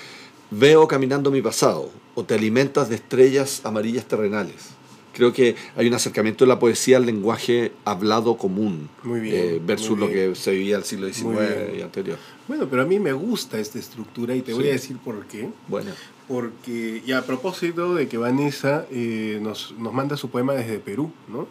veo 0.51 0.87
caminando 0.87 1.31
mi 1.31 1.41
pasado, 1.41 1.89
o 2.15 2.23
te 2.23 2.33
alimentas 2.35 2.89
de 2.89 2.95
estrellas 2.95 3.61
amarillas 3.63 4.05
terrenales. 4.05 4.69
Creo 5.13 5.33
que 5.33 5.55
hay 5.75 5.87
un 5.87 5.93
acercamiento 5.93 6.45
de 6.45 6.49
la 6.49 6.57
poesía 6.59 6.95
al 6.97 7.05
lenguaje 7.05 7.73
hablado 7.83 8.37
común, 8.37 8.89
Muy 9.03 9.19
bien, 9.19 9.35
eh, 9.35 9.61
versus 9.63 9.91
muy 9.91 9.99
lo 9.99 10.07
bien. 10.07 10.29
que 10.29 10.35
se 10.35 10.51
vivía 10.51 10.77
el 10.77 10.85
siglo 10.85 11.07
XIX 11.07 11.77
y 11.77 11.81
anterior. 11.81 12.17
Bueno, 12.47 12.67
pero 12.69 12.81
a 12.83 12.85
mí 12.85 12.97
me 12.99 13.11
gusta 13.11 13.59
esta 13.59 13.77
estructura 13.77 14.33
y 14.35 14.41
te 14.41 14.53
voy 14.53 14.63
Sí. 14.63 14.69
a 14.69 14.73
decir 14.73 14.97
por 14.97 15.25
qué. 15.25 15.49
Bueno, 15.67 15.91
Porque, 16.29 17.03
y 17.05 17.11
a 17.11 17.25
propósito 17.25 17.93
de 17.93 18.07
que 18.07 18.17
Vanessa 18.17 18.85
eh, 18.89 19.39
nos, 19.41 19.73
nos 19.77 19.91
manda 19.93 20.15
su 20.15 20.29
poema 20.29 20.53
desde 20.53 20.79
Perú, 20.79 21.11
¿no? 21.27 21.45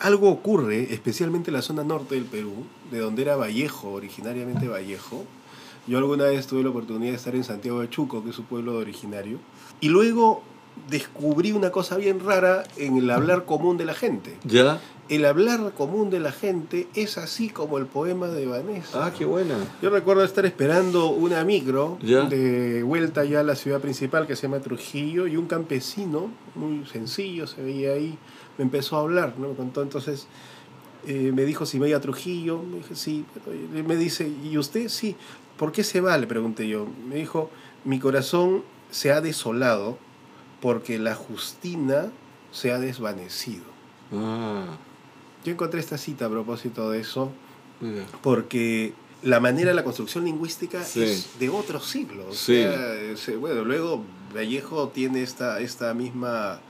Algo 0.00 0.28
ocurre, 0.30 0.92
especialmente 0.92 1.50
en 1.50 1.54
la 1.54 1.62
zona 1.62 1.84
norte 1.84 2.16
del 2.16 2.24
Perú, 2.24 2.64
de 2.90 2.98
donde 2.98 3.22
era 3.22 3.36
Vallejo, 3.36 3.92
originariamente 3.92 4.66
Vallejo. 4.66 5.24
Yo 5.88 5.98
alguna 5.98 6.24
vez 6.24 6.46
tuve 6.46 6.62
la 6.62 6.68
oportunidad 6.70 7.12
de 7.12 7.16
estar 7.16 7.34
en 7.34 7.44
Santiago 7.44 7.80
de 7.80 7.88
Chuco, 7.88 8.22
que 8.22 8.30
es 8.30 8.36
su 8.36 8.44
pueblo 8.44 8.72
de 8.72 8.78
originario, 8.78 9.38
y 9.80 9.88
luego 9.88 10.42
descubrí 10.90 11.50
una 11.52 11.70
cosa 11.70 11.96
bien 11.96 12.20
rara 12.20 12.62
en 12.76 12.98
el 12.98 13.10
hablar 13.10 13.44
común 13.46 13.76
de 13.78 13.84
la 13.84 13.94
gente. 13.94 14.36
¿ya? 14.44 14.80
El 15.08 15.24
hablar 15.24 15.72
común 15.72 16.10
de 16.10 16.20
la 16.20 16.30
gente 16.30 16.86
es 16.94 17.18
así 17.18 17.48
como 17.48 17.78
el 17.78 17.86
poema 17.86 18.28
de 18.28 18.46
Vanessa. 18.46 19.06
Ah, 19.06 19.12
qué 19.16 19.24
buena. 19.24 19.56
Yo 19.82 19.90
recuerdo 19.90 20.22
estar 20.22 20.44
esperando 20.46 21.08
una 21.08 21.42
micro 21.44 21.98
Ya. 22.02 22.24
de 22.24 22.82
vuelta 22.82 23.24
ya 23.24 23.40
a 23.40 23.42
la 23.42 23.56
ciudad 23.56 23.80
principal 23.80 24.26
que 24.26 24.36
se 24.36 24.42
llama 24.42 24.60
Trujillo 24.60 25.26
y 25.26 25.36
un 25.36 25.46
campesino, 25.46 26.30
muy 26.54 26.84
sencillo, 26.86 27.46
se 27.46 27.62
veía 27.62 27.92
ahí, 27.94 28.16
me 28.58 28.64
empezó 28.64 28.98
a 28.98 29.00
hablar, 29.00 29.34
¿no? 29.38 29.48
Me 29.48 29.54
contó 29.54 29.82
entonces, 29.82 30.26
eh, 31.06 31.32
me 31.34 31.44
dijo 31.44 31.64
si 31.66 31.80
me 31.80 31.88
iba 31.88 31.96
a 31.98 32.00
Trujillo, 32.02 32.62
me 32.62 32.76
dije 32.78 32.94
sí, 32.94 33.24
pero 33.32 33.56
me 33.88 33.96
dice, 33.96 34.30
¿y 34.44 34.58
usted? 34.58 34.88
Sí, 34.88 35.16
¿por 35.58 35.72
qué 35.72 35.84
se 35.84 36.00
va? 36.00 36.16
Le 36.16 36.26
pregunté 36.26 36.66
yo. 36.68 36.86
Me 37.08 37.16
dijo, 37.16 37.50
mi 37.84 37.98
corazón 37.98 38.62
se 38.90 39.12
ha 39.12 39.20
desolado 39.20 39.98
porque 40.62 40.98
la 40.98 41.14
Justina 41.14 42.06
se 42.52 42.72
ha 42.72 42.78
desvanecido. 42.78 43.64
Ah, 44.12 44.64
Yo 45.44 45.52
encontré 45.52 45.78
esta 45.80 45.98
cita 45.98 46.26
a 46.26 46.30
propósito 46.30 46.90
de 46.90 47.00
eso, 47.00 47.30
mira. 47.80 48.04
porque 48.22 48.92
la 49.22 49.40
manera 49.40 49.68
de 49.70 49.74
la 49.74 49.84
construcción 49.84 50.24
lingüística 50.24 50.82
Sí. 50.84 51.02
es 51.02 51.38
de 51.38 51.48
otros 51.48 51.86
siglos. 51.86 52.26
O 52.30 52.32
Sí. 52.32 52.64
sea, 53.16 53.36
bueno, 53.36 53.64
luego 53.64 54.02
Vallejo 54.34 54.88
tiene 54.88 55.22
esta, 55.22 55.60
esta 55.60 55.92
misma, 55.94 56.60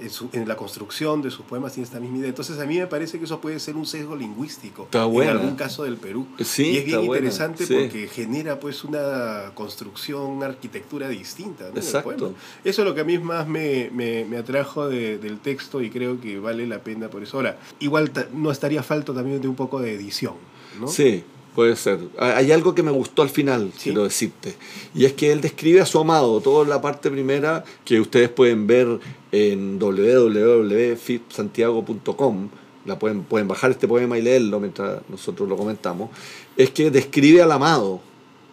en, 0.00 0.10
su- 0.10 0.28
en 0.32 0.46
la 0.48 0.56
construcción 0.56 1.22
de 1.22 1.30
sus 1.30 1.44
poemas 1.46 1.72
tiene 1.72 1.84
esta 1.84 2.00
misma 2.00 2.18
idea. 2.18 2.28
Entonces 2.28 2.58
a 2.58 2.66
mí 2.66 2.78
me 2.78 2.86
parece 2.86 3.18
que 3.18 3.24
eso 3.26 3.40
puede 3.40 3.60
ser 3.60 3.76
un 3.76 3.86
sesgo 3.86 4.16
lingüístico 4.16 4.88
en 5.22 5.28
algún 5.28 5.56
caso 5.56 5.84
del 5.84 5.96
Perú. 5.96 6.26
Sí, 6.44 6.70
y 6.70 6.76
es 6.78 6.84
bien 6.84 7.00
interesante 7.04 7.66
sí. 7.66 7.74
porque 7.74 8.08
genera 8.08 8.58
pues 8.60 8.84
una 8.84 9.52
construcción, 9.54 10.22
una 10.22 10.46
arquitectura 10.46 11.08
distinta. 11.08 11.64
¿no? 11.72 11.76
Exacto. 11.76 12.34
Eso 12.64 12.82
es 12.82 12.88
lo 12.88 12.94
que 12.94 13.00
a 13.02 13.04
mí 13.04 13.18
más 13.18 13.46
me, 13.46 13.90
me, 13.92 14.24
me 14.24 14.36
atrajo 14.38 14.88
de- 14.88 15.18
del 15.18 15.38
texto 15.38 15.80
y 15.80 15.90
creo 15.90 16.20
que 16.20 16.38
vale 16.38 16.66
la 16.66 16.78
pena 16.80 17.08
por 17.08 17.22
eso. 17.22 17.36
Ahora, 17.36 17.58
igual 17.80 18.10
no 18.32 18.50
estaría 18.50 18.82
falto 18.82 19.14
también 19.14 19.40
de 19.40 19.48
un 19.48 19.54
poco 19.56 19.80
de 19.80 19.94
edición. 19.94 20.34
¿no? 20.80 20.88
Sí, 20.88 21.22
puede 21.54 21.76
ser. 21.76 21.98
Hay 22.18 22.50
algo 22.52 22.74
que 22.74 22.82
me 22.82 22.90
gustó 22.90 23.22
al 23.22 23.28
final, 23.30 23.70
Sí. 23.76 23.84
quiero 23.90 24.02
decirte. 24.04 24.54
Y 24.94 25.04
es 25.04 25.12
que 25.12 25.30
él 25.32 25.40
describe 25.40 25.80
a 25.80 25.86
su 25.86 25.98
amado, 26.00 26.40
toda 26.40 26.66
la 26.66 26.80
parte 26.82 27.10
primera 27.10 27.64
que 27.84 28.00
ustedes 28.00 28.28
pueden 28.28 28.66
ver 28.66 28.98
en 29.32 29.78
www.fipsantiago.com. 29.78 32.48
La 32.86 32.98
pueden, 32.98 33.22
pueden 33.24 33.48
bajar 33.48 33.70
este 33.70 33.88
poema 33.88 34.18
y 34.18 34.22
leerlo 34.22 34.60
mientras 34.60 35.00
nosotros 35.08 35.48
lo 35.48 35.56
comentamos. 35.56 36.10
Es 36.56 36.70
que 36.70 36.90
describe 36.90 37.40
al 37.40 37.50
amado. 37.52 38.00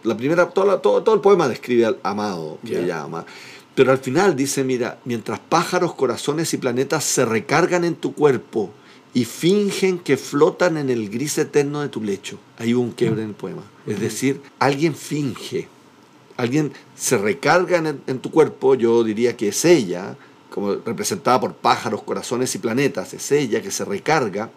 La 0.03 0.15
primera, 0.15 0.47
todo, 0.49 0.79
todo, 0.79 1.03
todo 1.03 1.15
el 1.15 1.21
poema 1.21 1.47
describe 1.49 1.85
al 1.85 1.97
amado 2.03 2.57
que 2.65 2.73
Ya. 2.73 2.79
ella 2.79 3.01
ama. 3.03 3.25
Pero 3.75 3.91
al 3.91 3.97
final 3.99 4.35
dice, 4.35 4.63
mira, 4.63 4.99
mientras 5.05 5.39
pájaros, 5.39 5.93
corazones 5.95 6.53
y 6.53 6.57
planetas 6.57 7.03
se 7.03 7.25
recargan 7.25 7.83
en 7.85 7.95
tu 7.95 8.13
cuerpo 8.13 8.69
y 9.13 9.25
fingen 9.25 9.99
que 9.99 10.17
flotan 10.17 10.77
en 10.77 10.89
el 10.89 11.09
gris 11.09 11.37
eterno 11.37 11.81
de 11.81 11.89
tu 11.89 12.01
lecho. 12.01 12.37
Hay 12.57 12.73
un 12.73 12.91
quiebre 12.91 13.23
en 13.23 13.29
el 13.29 13.35
poema. 13.35 13.63
Es 13.85 13.99
decir, 13.99 14.41
alguien 14.59 14.95
finge, 14.95 15.67
alguien 16.37 16.71
se 16.95 17.17
recarga 17.17 17.77
en, 17.77 18.01
en, 18.07 18.19
tu 18.19 18.31
cuerpo, 18.31 18.75
yo 18.75 19.03
diría 19.03 19.35
que 19.35 19.49
es 19.49 19.65
ella, 19.65 20.15
como 20.49 20.75
representada 20.75 21.39
por 21.39 21.53
pájaros, 21.55 22.03
corazones 22.03 22.53
y 22.55 22.59
planetas, 22.59 23.13
es 23.13 23.31
ella 23.31 23.61
que 23.61 23.71
se 23.71 23.85
recarga 23.85 24.51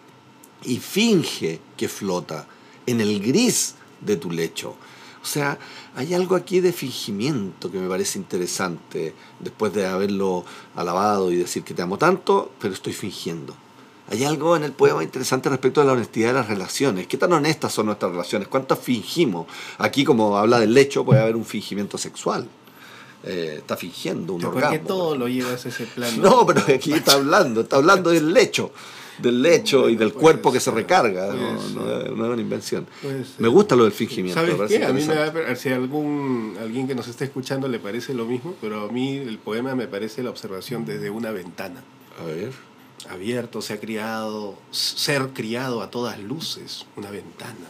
y 0.63 0.77
finge 0.77 1.59
que 1.75 1.87
flota 1.87 2.47
en 2.85 3.01
el 3.01 3.19
gris 3.19 3.75
de 4.01 4.15
tu 4.15 4.31
lecho. 4.31 4.75
O 5.21 5.27
sea, 5.27 5.57
hay 5.95 6.13
algo 6.13 6.35
aquí 6.35 6.59
de 6.59 6.71
fingimiento 6.71 7.71
que 7.71 7.79
me 7.79 7.89
parece 7.89 8.19
interesante, 8.19 9.15
después 9.39 9.73
de 9.73 9.87
haberlo 9.87 10.45
alabado 10.75 11.31
y 11.31 11.35
decir 11.35 11.63
que 11.63 11.73
te 11.73 11.81
amo 11.81 11.97
tanto, 11.97 12.51
pero 12.59 12.75
estoy 12.75 12.93
fingiendo. 12.93 13.55
Hay 14.07 14.23
algo 14.23 14.55
en 14.55 14.63
el 14.63 14.71
poema 14.71 15.03
interesante 15.03 15.49
respecto 15.49 15.81
a 15.81 15.83
la 15.83 15.93
honestidad 15.93 16.27
de 16.29 16.33
las 16.35 16.47
relaciones. 16.47 17.07
¿Qué 17.07 17.17
tan 17.17 17.33
honestas 17.33 17.73
son 17.73 17.87
nuestras 17.87 18.11
relaciones? 18.11 18.47
¿Cuántas 18.47 18.77
fingimos? 18.79 19.47
Aquí, 19.79 20.03
como 20.03 20.37
habla 20.37 20.59
del 20.59 20.73
lecho, 20.73 21.03
puede 21.03 21.21
haber 21.21 21.35
un 21.35 21.45
fingimiento 21.45 21.97
sexual. 21.97 22.47
Eh, 23.23 23.55
está 23.57 23.75
fingiendo 23.75 24.33
un 24.33 24.41
¿Por 24.41 24.53
orgasmo. 24.55 24.77
qué 24.77 24.85
todo 24.85 25.15
lo 25.17 25.27
llevas 25.27 25.65
a 25.65 25.69
ese 25.69 25.85
plano? 25.85 26.17
No, 26.21 26.45
pero 26.45 26.61
aquí 26.75 26.93
está 26.93 27.13
hablando, 27.13 27.61
está 27.61 27.77
hablando 27.77 28.11
del 28.11 28.31
lecho, 28.31 28.69
del 29.17 29.41
lecho 29.41 29.89
y 29.89 29.95
del 29.95 30.13
cuerpo 30.13 30.51
que 30.51 30.59
se 30.59 30.69
recarga, 30.69 31.33
no, 31.33 31.53
no- 31.73 31.85
no 32.15 32.25
es 32.25 32.31
una 32.33 32.41
invención. 32.41 32.85
Me 33.39 33.47
gusta 33.47 33.75
lo 33.75 33.85
del 33.85 33.93
fingimiento. 33.93 34.39
¿Sabes 34.39 34.69
qué? 34.69 34.85
A 34.85 34.93
mí 34.93 35.03
me 35.03 35.15
da, 35.15 35.55
si 35.55 35.69
algún 35.69 36.55
alguien 36.61 36.87
que 36.87 36.93
nos 36.93 37.07
esté 37.07 37.25
escuchando 37.25 37.67
le 37.67 37.79
parece 37.79 38.13
lo 38.13 38.25
mismo, 38.25 38.53
pero 38.61 38.85
a 38.87 38.91
mí 38.91 39.17
el 39.17 39.39
poema 39.39 39.73
me 39.73 39.87
parece 39.87 40.21
la 40.21 40.29
observación 40.29 40.85
desde 40.85 41.09
una 41.09 41.31
ventana. 41.31 41.83
A 42.21 42.25
ver. 42.25 42.51
Abierto, 43.09 43.61
se 43.61 43.73
ha 43.73 43.79
criado, 43.79 44.55
ser 44.71 45.29
criado 45.29 45.81
a 45.81 45.91
todas 45.91 46.19
luces, 46.19 46.85
una 46.95 47.11
ventana, 47.11 47.67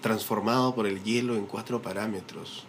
transformado 0.00 0.74
por 0.74 0.86
el 0.86 1.02
hielo 1.02 1.36
en 1.36 1.46
cuatro 1.46 1.80
parámetros, 1.80 2.64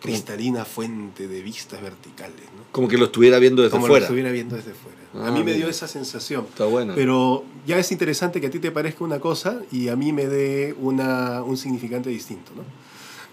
cristalina 0.00 0.64
fuente 0.64 1.28
de 1.28 1.42
vistas 1.42 1.80
verticales, 1.80 2.44
¿no? 2.56 2.64
Como 2.72 2.88
que 2.88 2.98
lo 2.98 3.06
estuviera 3.06 3.38
viendo 3.38 3.62
desde 3.62 3.72
como 3.72 3.86
fuera. 3.86 4.00
lo 4.00 4.04
estuviera 4.06 4.30
viendo 4.30 4.56
desde 4.56 4.72
fuera. 4.74 4.98
Ah, 5.14 5.28
a 5.28 5.30
mí 5.30 5.42
me 5.42 5.54
dio 5.54 5.68
esa 5.68 5.88
sensación. 5.88 6.46
Está 6.48 6.66
bueno. 6.66 6.92
Pero 6.94 7.44
ya 7.66 7.78
es 7.78 7.90
interesante 7.92 8.40
que 8.40 8.48
a 8.48 8.50
ti 8.50 8.58
te 8.58 8.70
parezca 8.70 9.04
una 9.04 9.20
cosa 9.20 9.62
y 9.72 9.88
a 9.88 9.96
mí 9.96 10.12
me 10.12 10.26
dé 10.26 10.74
una, 10.78 11.42
un 11.42 11.56
significante 11.56 12.10
distinto. 12.10 12.52
¿no? 12.54 12.62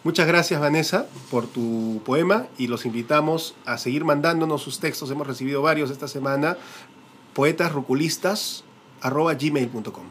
Muchas 0.03 0.27
gracias 0.27 0.59
Vanessa 0.59 1.07
por 1.31 1.47
tu 1.47 2.01
poema 2.05 2.47
y 2.57 2.67
los 2.67 2.85
invitamos 2.85 3.55
a 3.65 3.77
seguir 3.77 4.03
mandándonos 4.03 4.61
sus 4.61 4.79
textos. 4.79 5.09
Hemos 5.11 5.27
recibido 5.27 5.61
varios 5.61 5.91
esta 5.91 6.07
semana. 6.07 6.57
Poetasruculistas 7.33 8.63
arroba 9.01 9.33
gmail.com. 9.33 10.05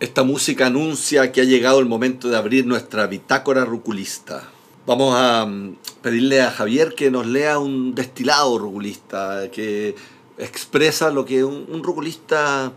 Esta 0.00 0.24
música 0.24 0.66
anuncia 0.66 1.30
que 1.30 1.40
ha 1.40 1.44
llegado 1.44 1.78
el 1.78 1.86
momento 1.86 2.28
de 2.28 2.36
abrir 2.36 2.66
nuestra 2.66 3.06
bitácora 3.06 3.64
ruculista. 3.64 4.48
Vamos 4.84 5.14
a 5.16 5.46
mm, 5.46 5.76
pedirle 6.02 6.42
a 6.42 6.50
Javier 6.50 6.94
que 6.94 7.10
nos 7.10 7.26
lea 7.26 7.58
un 7.58 7.94
destilado 7.94 8.58
ruculista 8.58 9.50
que 9.52 9.94
expresa 10.38 11.10
lo 11.10 11.24
que 11.24 11.44
un, 11.44 11.66
un 11.68 11.84
ruculista 11.84 12.72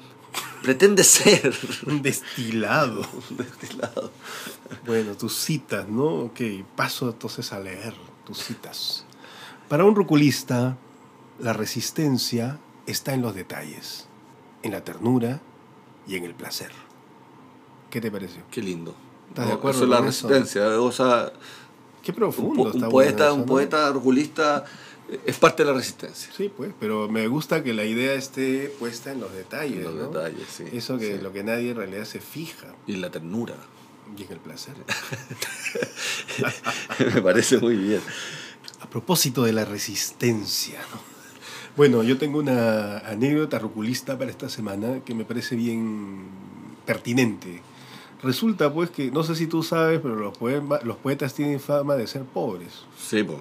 pretende 0.61 1.03
ser. 1.03 1.53
Un 1.87 2.01
destilado. 2.01 3.01
Un 3.29 3.37
destilado. 3.37 4.11
Bueno, 4.85 5.15
tus 5.15 5.35
citas, 5.35 5.87
¿no? 5.87 6.25
Ok, 6.25 6.41
paso 6.75 7.09
entonces 7.09 7.51
a 7.53 7.59
leer 7.59 7.93
tus 8.25 8.39
citas. 8.39 9.05
Para 9.69 9.85
un 9.85 9.95
ruculista, 9.95 10.77
la 11.39 11.53
resistencia 11.53 12.59
está 12.87 13.13
en 13.13 13.21
los 13.21 13.33
detalles, 13.35 14.07
en 14.63 14.71
la 14.71 14.83
ternura 14.83 15.41
y 16.07 16.15
en 16.15 16.23
el 16.25 16.33
placer. 16.33 16.71
¿Qué 17.89 18.01
te 18.01 18.11
pareció? 18.11 18.41
Qué 18.51 18.61
lindo. 18.61 18.93
¿Estás 19.29 19.47
de 19.47 19.53
acuerdo 19.53 19.77
Eso 19.77 19.83
es 19.85 19.89
la 19.89 19.97
eso? 19.97 20.27
resistencia. 20.27 20.81
O 20.81 20.91
sea, 20.91 21.31
Qué 22.03 22.11
un, 22.11 22.15
profundo 22.17 22.61
un 22.63 22.67
está 22.75 22.89
poeta, 22.89 23.33
un 23.33 23.45
poeta 23.45 23.89
ruculista 23.91 24.63
eh, 25.09 25.19
es 25.25 25.37
parte 25.37 25.63
de 25.63 25.71
la 25.71 25.75
resistencia. 25.77 26.31
Sí, 26.35 26.51
pues, 26.55 26.71
pero 26.79 27.07
me 27.09 27.27
gusta 27.27 27.63
que 27.63 27.73
la 27.73 27.83
idea 27.85 28.13
esté 28.13 28.73
puesta 28.79 29.11
en 29.11 29.21
los 29.21 29.33
detalles, 29.33 29.83
Los 29.83 29.95
¿no? 29.95 30.07
detalles, 30.09 30.47
sí. 30.47 30.65
Eso 30.71 30.97
que 30.97 31.17
sí. 31.17 31.23
lo 31.23 31.31
que 31.33 31.43
nadie 31.43 31.71
en 31.71 31.77
realidad 31.77 32.05
se 32.05 32.19
fija 32.19 32.67
Y 32.85 32.97
la 32.97 33.09
ternura. 33.09 33.55
en 34.17 34.31
el 34.31 34.39
placer. 34.39 34.75
Me 37.15 37.21
parece 37.21 37.57
muy 37.57 37.75
bien. 37.75 38.01
A 38.81 38.89
propósito 38.89 39.43
de 39.43 39.53
la 39.53 39.65
resistencia, 39.65 40.79
¿no? 40.93 41.15
Bueno, 41.75 42.03
yo 42.03 42.17
tengo 42.17 42.39
una 42.39 42.99
anécdota 42.99 43.59
ruculista 43.59 44.17
para 44.17 44.31
esta 44.31 44.47
semana 44.47 45.01
que 45.03 45.13
me 45.13 45.25
parece 45.25 45.57
bien 45.57 46.23
pertinente. 46.85 47.61
Resulta 48.23 48.73
pues 48.73 48.89
que, 48.89 49.11
no 49.11 49.23
sé 49.23 49.35
si 49.35 49.45
tú 49.47 49.61
sabes, 49.61 49.99
pero 50.01 50.15
los, 50.15 50.37
poema- 50.37 50.79
los 50.83 50.95
poetas 50.95 51.33
tienen 51.33 51.59
fama 51.59 51.95
de 51.95 52.07
ser 52.07 52.23
pobres. 52.23 52.85
Sí, 52.97 53.23
pues. 53.23 53.39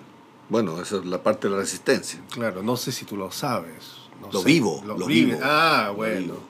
Bueno, 0.48 0.81
esa 0.83 0.96
es 0.96 1.05
la 1.07 1.22
parte 1.22 1.46
de 1.46 1.55
la 1.55 1.61
resistencia. 1.61 2.20
Claro, 2.31 2.62
no 2.64 2.77
sé 2.77 2.90
si 2.90 3.05
tú 3.05 3.16
lo 3.16 3.31
sabes. 3.31 3.85
no 4.20 4.31
Lo 4.33 4.40
sé. 4.40 4.46
vivo, 4.46 4.83
lo 4.85 4.96
vivo. 5.07 5.38
Ah, 5.40 5.85
Lo 5.88 5.94
bueno. 5.94 6.20
vivo. 6.20 6.40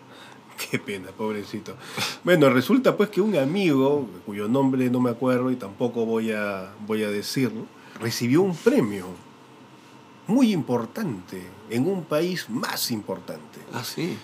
Qué 0.71 0.79
pena, 0.79 1.09
pobrecito. 1.17 1.75
Bueno, 2.23 2.51
resulta 2.51 2.97
pues 2.97 3.11
que 3.11 3.21
un 3.21 3.37
amigo, 3.37 4.09
cuyo 4.27 4.49
nombre 4.49 4.89
no 4.91 5.01
me 5.01 5.11
acuerdo 5.11 5.51
y 5.51 5.57
tampoco 5.57 6.05
voy 6.05 6.33
a, 6.33 6.73
voy 6.87 7.03
a 7.03 7.11
decirlo, 7.11 7.67
recibió 8.01 8.43
un 8.43 8.57
premio 8.57 9.07
muy 10.27 10.53
importante 10.53 11.43
en 11.71 11.87
un 11.87 12.05
país 12.05 12.49
más 12.49 12.91
importante. 12.91 13.61
Ah, 13.73 13.85
sí. 13.85 14.17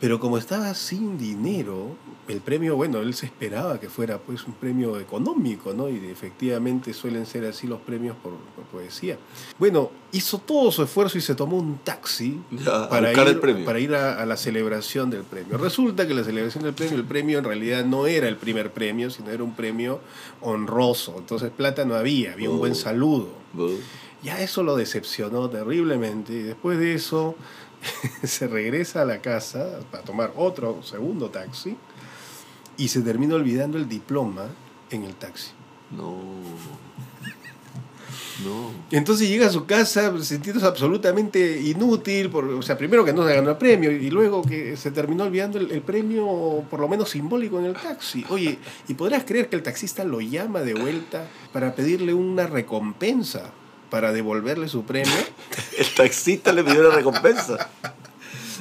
Pero 0.00 0.20
como 0.20 0.38
estaba 0.38 0.72
sin 0.74 1.18
dinero, 1.18 1.96
el 2.28 2.40
premio, 2.40 2.76
bueno, 2.76 3.00
él 3.00 3.14
se 3.14 3.26
esperaba 3.26 3.80
que 3.80 3.88
fuera 3.88 4.18
pues 4.18 4.44
un 4.44 4.52
premio 4.52 4.98
económico, 5.00 5.74
¿no? 5.74 5.88
Y 5.88 5.96
efectivamente 6.08 6.92
suelen 6.94 7.26
ser 7.26 7.44
así 7.46 7.66
los 7.66 7.80
premios 7.80 8.14
por, 8.22 8.32
por 8.54 8.64
poesía. 8.66 9.18
Bueno, 9.58 9.90
hizo 10.12 10.38
todo 10.38 10.70
su 10.70 10.84
esfuerzo 10.84 11.18
y 11.18 11.20
se 11.20 11.34
tomó 11.34 11.56
un 11.58 11.78
taxi 11.78 12.38
Ya, 12.52 12.88
para, 12.88 13.12
ir, 13.12 13.18
el 13.18 13.40
premio. 13.40 13.64
para 13.64 13.80
ir 13.80 13.92
a, 13.96 14.20
a 14.22 14.26
la 14.26 14.36
celebración 14.36 15.10
del 15.10 15.22
premio. 15.24 15.58
Resulta 15.58 16.06
que 16.06 16.14
la 16.14 16.22
celebración 16.22 16.62
del 16.62 16.74
premio, 16.74 16.96
el 16.96 17.04
premio 17.04 17.38
en 17.38 17.44
realidad 17.44 17.84
no 17.84 18.06
era 18.06 18.28
el 18.28 18.36
primer 18.36 18.70
premio, 18.72 19.10
sino 19.10 19.30
era 19.30 19.42
un 19.42 19.56
premio 19.56 19.98
honroso. 20.42 21.14
Entonces 21.18 21.50
plata 21.50 21.84
no 21.84 21.94
había, 21.96 22.34
había 22.34 22.50
un 22.50 22.58
buen 22.58 22.72
Oh. 22.72 22.76
saludo. 22.76 23.28
Bu- 23.56 23.76
Ya 24.22 24.40
eso 24.40 24.62
lo 24.64 24.76
decepcionó 24.76 25.48
terriblemente 25.48 26.32
y 26.32 26.42
después 26.42 26.78
de 26.78 26.94
eso 26.94 27.36
se 28.22 28.46
regresa 28.48 29.02
a 29.02 29.04
la 29.04 29.20
casa 29.20 29.80
para 29.90 30.04
tomar 30.04 30.32
otro 30.36 30.82
segundo 30.82 31.30
taxi 31.30 31.76
y 32.76 32.88
se 32.88 33.02
termina 33.02 33.34
olvidando 33.34 33.78
el 33.78 33.88
diploma 33.88 34.46
en 34.90 35.04
el 35.04 35.14
taxi. 35.14 35.50
No. 35.90 36.16
No. 38.44 38.70
Entonces 38.92 39.28
llega 39.28 39.48
a 39.48 39.50
su 39.50 39.66
casa 39.66 40.12
sintiéndose 40.22 40.64
absolutamente 40.64 41.60
inútil, 41.60 42.30
por, 42.30 42.44
o 42.44 42.62
sea, 42.62 42.78
primero 42.78 43.04
que 43.04 43.12
no 43.12 43.26
se 43.26 43.34
ganó 43.34 43.50
el 43.50 43.56
premio 43.56 43.90
y 43.90 44.10
luego 44.10 44.42
que 44.42 44.76
se 44.76 44.92
terminó 44.92 45.24
olvidando 45.24 45.58
el, 45.58 45.72
el 45.72 45.82
premio 45.82 46.64
por 46.70 46.78
lo 46.78 46.88
menos 46.88 47.10
simbólico 47.10 47.58
en 47.58 47.66
el 47.66 47.74
taxi. 47.74 48.24
Oye, 48.28 48.58
¿y 48.86 48.94
podrás 48.94 49.24
creer 49.24 49.48
que 49.48 49.56
el 49.56 49.64
taxista 49.64 50.04
lo 50.04 50.20
llama 50.20 50.60
de 50.60 50.74
vuelta 50.74 51.26
para 51.52 51.74
pedirle 51.74 52.14
una 52.14 52.46
recompensa, 52.46 53.50
para 53.90 54.12
devolverle 54.12 54.68
su 54.68 54.84
premio? 54.84 55.12
El 55.78 55.86
taxista 55.94 56.52
le 56.52 56.64
pidió 56.64 56.82
la 56.88 56.94
recompensa. 56.94 57.68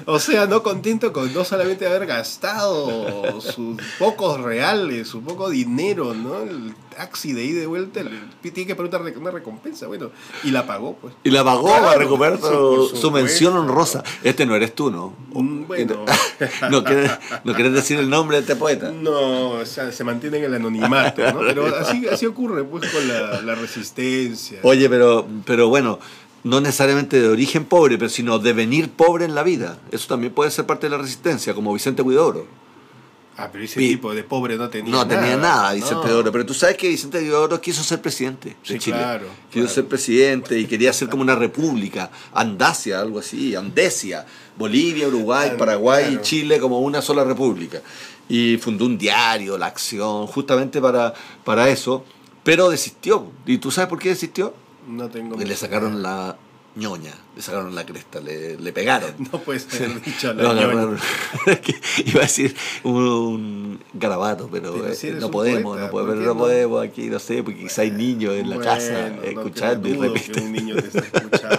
O 0.05 0.19
sea, 0.19 0.45
no 0.45 0.63
contento 0.63 1.11
con 1.11 1.33
no 1.33 1.43
solamente 1.43 1.85
haber 1.85 2.05
gastado 2.05 3.41
sus 3.41 3.81
pocos 3.99 4.39
reales, 4.39 5.07
su 5.07 5.21
poco 5.21 5.49
dinero, 5.49 6.13
¿no? 6.13 6.39
El 6.43 6.73
taxi 6.95 7.33
de 7.33 7.43
ida 7.43 7.57
y 7.57 7.61
de 7.61 7.67
vuelta, 7.67 8.01
tiene 8.41 8.65
que 8.67 8.75
poner 8.75 8.95
una 8.95 9.09
rec- 9.11 9.17
una 9.17 9.31
recompensa, 9.31 9.87
bueno, 9.87 10.11
y 10.43 10.51
la 10.51 10.65
pagó, 10.65 10.95
pues. 10.95 11.13
Y 11.23 11.31
la 11.31 11.43
pagó 11.43 11.65
Claro, 11.65 11.85
para 11.87 11.97
recuperar 11.97 12.39
su, 12.39 12.89
su 12.95 13.11
mención 13.11 13.57
honrosa. 13.57 14.03
Este 14.23 14.45
no 14.45 14.55
eres 14.55 14.73
tú, 14.75 14.91
¿no? 14.91 15.13
Bueno, 15.67 16.05
¿No 16.71 16.83
quieres, 16.83 17.11
¿No 17.43 17.53
quieres 17.53 17.73
decir 17.73 17.99
el 17.99 18.09
nombre 18.09 18.37
de 18.37 18.41
este 18.41 18.55
poeta? 18.55 18.91
no, 18.91 19.49
o 19.51 19.65
sea, 19.65 19.91
se 19.91 20.03
mantiene 20.03 20.37
en 20.37 20.43
el 20.45 20.53
anonimato, 20.55 21.21
¿no? 21.33 21.39
Pero 21.41 21.75
así, 21.75 22.07
así 22.07 22.25
ocurre, 22.25 22.63
pues, 22.63 22.91
con 22.91 23.07
la, 23.07 23.41
la 23.41 23.55
resistencia. 23.55 24.59
Oye, 24.63 24.89
pero, 24.89 25.27
pero 25.45 25.67
bueno, 25.69 25.99
no 26.43 26.61
necesariamente 26.61 27.19
de 27.21 27.27
origen 27.27 27.65
pobre, 27.65 27.97
pero 27.97 28.09
sino 28.09 28.39
de 28.39 28.53
venir 28.53 28.89
pobre 28.91 29.25
en 29.25 29.35
la 29.35 29.43
vida. 29.43 29.77
Eso 29.91 30.07
también 30.07 30.33
puede 30.33 30.51
ser 30.51 30.65
parte 30.65 30.87
de 30.87 30.91
la 30.91 30.97
resistencia, 30.97 31.53
como 31.53 31.73
Vicente 31.73 32.01
Huidobro. 32.01 32.45
Ah, 33.39 33.49
pero 33.51 33.63
ese 33.65 33.79
Y- 33.83 33.89
tipo 33.89 34.15
de 34.15 34.23
pobre 34.23 34.57
no 34.57 34.67
tenía 34.67 34.89
No 34.91 35.05
nada. 35.05 35.19
tenía 35.21 35.37
nada, 35.37 35.73
Vicente 35.73 36.07
no. 36.07 36.31
Pero 36.31 36.43
tú 36.43 36.55
sabes 36.55 36.75
que 36.75 36.87
Vicente 36.87 37.19
Huidobro 37.19 37.61
quiso 37.61 37.83
ser 37.83 38.01
presidente 38.01 38.49
de 38.49 38.55
Sí, 38.63 38.79
Chile. 38.79 38.97
claro, 38.97 39.25
Quiso 39.51 39.65
claro. 39.65 39.69
ser 39.69 39.85
presidente 39.85 40.57
y 40.59 40.65
quería 40.65 40.91
ser 40.91 41.07
como 41.07 41.21
una 41.21 41.35
república, 41.35 42.09
Andasia, 42.33 42.99
algo 42.99 43.19
así, 43.19 43.53
Andesia, 43.55 44.25
Bolivia, 44.57 45.07
Uruguay, 45.07 45.51
Paraguay 45.57 46.03
y 46.05 46.07
claro. 46.09 46.21
Chile 46.23 46.59
como 46.59 46.79
una 46.79 47.01
sola 47.01 47.23
república. 47.23 47.81
y 48.29 48.57
fundó 48.57 48.85
un 48.85 48.97
diario, 48.97 49.57
La 49.57 49.67
Acción, 49.67 50.27
justamente 50.27 50.81
para, 50.81 51.13
para 51.43 51.69
eso, 51.69 52.03
pero 52.43 52.69
desistió. 52.69 53.31
¿Y 53.45 53.57
tú 53.59 53.71
sabes 53.71 53.89
por 53.89 53.99
qué 53.99 54.09
desistió? 54.09 54.53
No 54.87 55.09
tengo. 55.09 55.31
Porque 55.31 55.45
le 55.45 55.55
sacaron 55.55 56.01
la 56.01 56.37
ñoña, 56.75 57.13
le 57.35 57.41
sacaron 57.41 57.73
la 57.73 57.85
cresta, 57.85 58.19
le, 58.19 58.57
le 58.57 58.71
pegaron. 58.73 59.11
No 59.31 59.39
puedes 59.39 59.67
haber 59.73 60.01
dicho 60.05 60.33
la 60.33 60.43
No, 60.43 60.53
ñoña. 60.53 60.97
Iba 62.05 62.19
a 62.19 62.23
decir 62.23 62.55
un 62.83 63.79
garabato, 63.93 64.47
pero, 64.51 64.73
Pero 64.73 64.87
eh, 64.89 64.95
si 64.95 65.11
no 65.11 65.25
un 65.27 65.31
podemos, 65.31 65.63
poeta, 65.77 65.85
no 65.85 65.91
podemos, 65.91 66.13
¿por 66.15 66.19
qué 66.19 66.25
no 66.27 66.33
no? 66.33 66.37
podemos 66.39 66.83
aquí, 66.85 67.07
no 67.09 67.19
sé, 67.19 67.43
porque 67.43 67.59
quizá 67.61 67.81
hay 67.83 67.91
niños 67.91 68.33
en 68.35 68.49
la 68.49 68.55
Bueno, 68.57 68.71
casa 68.71 69.09
no, 69.09 69.21
escuchando 69.23 69.87
y 69.89 69.93
repiten. 69.93 70.33
que 70.33 70.39
un 70.41 70.51
niño 70.51 70.75
te 70.75 70.87
está 70.87 70.99
escuchando. 71.17 71.56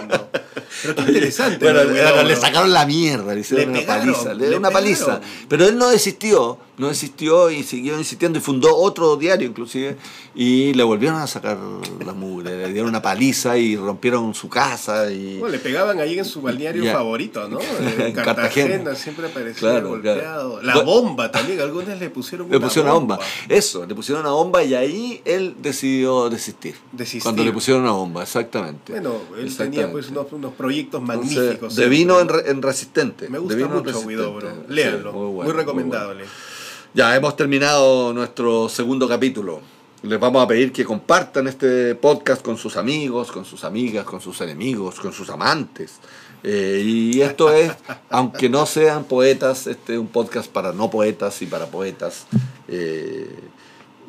Pero 0.81 0.95
qué 0.95 1.01
interesante. 1.03 1.57
Bueno, 1.65 1.83
¿no? 1.83 1.91
le, 1.91 2.01
Bueno, 2.03 2.23
le 2.23 2.35
sacaron 2.35 2.71
la 2.71 2.85
mierda, 2.85 3.33
le 3.33 3.41
hicieron 3.41 3.73
Le 3.73 3.79
una 3.79 3.87
paliza, 3.87 4.29
le 4.29 4.35
le 4.35 4.45
dieron 4.45 4.59
una 4.59 4.71
paliza. 4.71 5.21
Pero 5.47 5.65
él 5.65 5.77
no 5.77 5.89
desistió, 5.89 6.57
no 6.77 6.87
desistió 6.87 7.49
y 7.51 7.63
siguió 7.63 7.97
insistiendo 7.97 8.39
y 8.39 8.41
fundó 8.41 8.75
otro 8.75 9.15
diario 9.17 9.47
inclusive 9.47 9.97
y 10.35 10.73
le 10.73 10.83
volvieron 10.83 11.19
a 11.19 11.27
sacar 11.27 11.57
la 12.05 12.13
mugre, 12.13 12.57
le 12.57 12.71
dieron 12.71 12.89
una 12.89 13.01
paliza 13.01 13.57
y 13.57 13.75
rompieron 13.75 14.33
su 14.33 14.47
casa 14.49 15.11
y... 15.11 15.37
Bueno, 15.39 15.53
le 15.53 15.59
pegaban 15.59 15.99
ahí 15.99 16.17
en 16.17 16.25
su 16.25 16.41
balneario 16.41 16.91
favorito, 16.91 17.47
¿no? 17.49 17.59
En 17.79 18.01
En 18.01 18.13
Cartagena, 18.13 18.67
Cartagena. 18.69 18.95
siempre 18.95 19.27
aparecía 19.27 19.59
Claro, 19.59 19.89
golpeado. 19.89 20.59
claro. 20.59 20.79
La 20.79 20.83
bomba 20.83 21.31
también, 21.31 21.59
algunos 21.59 21.99
le 21.99 22.09
pusieron 22.09 22.49
Le 22.49 22.57
una 22.57 22.65
pusieron 22.67 22.89
una 22.91 22.99
bomba. 22.99 23.19
Eso, 23.49 23.85
le 23.85 23.95
pusieron 23.95 24.21
una 24.23 24.31
bomba 24.31 24.63
y 24.63 24.73
ahí 24.75 25.21
él 25.25 25.55
decidió 25.61 26.29
desistir. 26.29 26.75
Desistir. 26.91 27.23
Cuando 27.23 27.43
le 27.43 27.51
pusieron 27.51 27.83
una 27.83 27.91
bomba, 27.91 28.23
exactamente. 28.23 28.93
Bueno, 28.93 29.15
él 29.37 29.45
Exactamente. 29.45 29.77
tenía 29.77 29.91
pues 29.91 30.09
unos, 30.09 30.31
unos 30.31 30.53
proyectos 30.53 30.68
Entonces, 30.77 31.07
magníficos. 31.07 31.75
de 31.75 31.81
siempre. 31.83 31.97
vino 31.97 32.19
en, 32.19 32.27
re- 32.29 32.49
en 32.51 32.61
resistente. 32.61 33.25
Me 33.29 33.33
de 33.37 33.39
gusta 33.39 33.55
vino 33.55 33.69
mucho. 33.69 33.99
Huidobro. 34.01 34.49
Léanlo. 34.67 35.11
muy 35.13 35.21
muy, 35.25 35.31
bueno, 35.33 35.51
muy 35.51 35.59
recomendable. 35.59 36.25
Ya 36.93 37.15
hemos 37.15 37.35
terminado 37.35 38.13
nuestro 38.13 38.67
segundo 38.69 39.07
capítulo. 39.07 39.61
Les 40.01 40.19
vamos 40.19 40.41
a 40.43 40.47
pedir 40.47 40.71
que 40.71 40.85
compartan 40.85 41.47
este 41.47 41.93
podcast 41.95 42.41
con 42.41 42.57
sus 42.57 42.77
amigos, 42.77 43.31
con 43.31 43.43
sus 43.45 43.63
amigas, 43.65 44.05
con 44.05 44.21
sus 44.21 44.39
enemigos, 44.41 44.99
con 44.99 45.11
sus 45.11 45.29
amantes. 45.29 45.99
Eh, 46.41 46.81
y 46.85 47.21
esto 47.21 47.51
es, 47.51 47.71
aunque 48.09 48.47
no 48.49 48.65
sean 48.65 49.03
poetas, 49.03 49.67
este 49.67 49.93
es 49.93 49.99
un 49.99 50.07
podcast 50.07 50.49
para 50.49 50.71
no 50.71 50.89
poetas 50.89 51.41
y 51.41 51.47
para 51.47 51.65
poetas. 51.67 52.25
eh, 52.69 53.29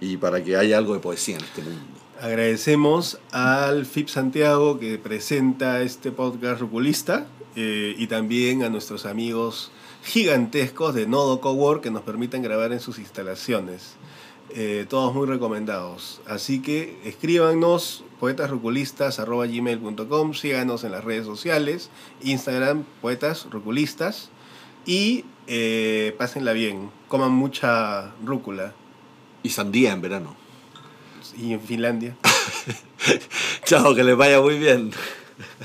y 0.03 0.17
para 0.17 0.43
que 0.43 0.57
haya 0.57 0.79
algo 0.79 0.95
de 0.95 1.01
poesía 1.01 1.37
en 1.37 1.45
este 1.45 1.61
mundo. 1.63 2.00
Agradecemos 2.21 3.19
al 3.33 3.85
FIP 3.87 4.09
Santiago 4.09 4.79
que 4.79 4.99
presenta 4.99 5.81
este 5.81 6.13
podcast 6.13 6.61
ruculista 6.61 7.27
eh, 7.57 7.95
y 7.97 8.09
también 8.09 8.63
a 8.63 8.69
nuestros 8.69 9.07
amigos 9.07 9.71
gigantescos 10.05 10.95
de 10.95 11.07
Nodo 11.07 11.41
Cowork 11.41 11.83
que 11.83 11.91
nos 11.91 12.03
permiten 12.03 12.43
grabar 12.43 12.75
en 12.75 12.81
sus 12.81 12.99
instalaciones. 12.99 13.95
Eh, 14.51 14.85
todos 14.87 15.15
muy 15.15 15.27
recomendados. 15.27 16.21
Así 16.27 16.61
que 16.61 17.01
escríbanos 17.07 18.05
poetasruculistas.gmail.com, 18.19 20.35
síganos 20.35 20.85
en 20.85 20.93
las 20.93 21.03
redes 21.03 21.25
sociales, 21.25 21.89
Instagram, 22.23 22.85
poetas 23.01 23.47
ruculistas 23.51 24.29
y 24.85 25.25
eh, 25.47 26.15
pásenla 26.19 26.53
bien, 26.53 26.91
coman 27.09 27.33
mucha 27.33 28.13
rúcula. 28.23 28.75
Y 29.43 29.49
sandía 29.49 29.93
en 29.93 30.03
verano. 30.03 30.40
Y 31.37 31.53
en 31.53 31.61
Finlandia. 31.61 32.17
Chao, 33.65 33.95
que 33.95 34.05
les 34.05 34.17
vaya 34.17 34.41
muy 34.41 34.59
bien. 34.59 34.93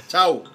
Chao. 0.08 0.55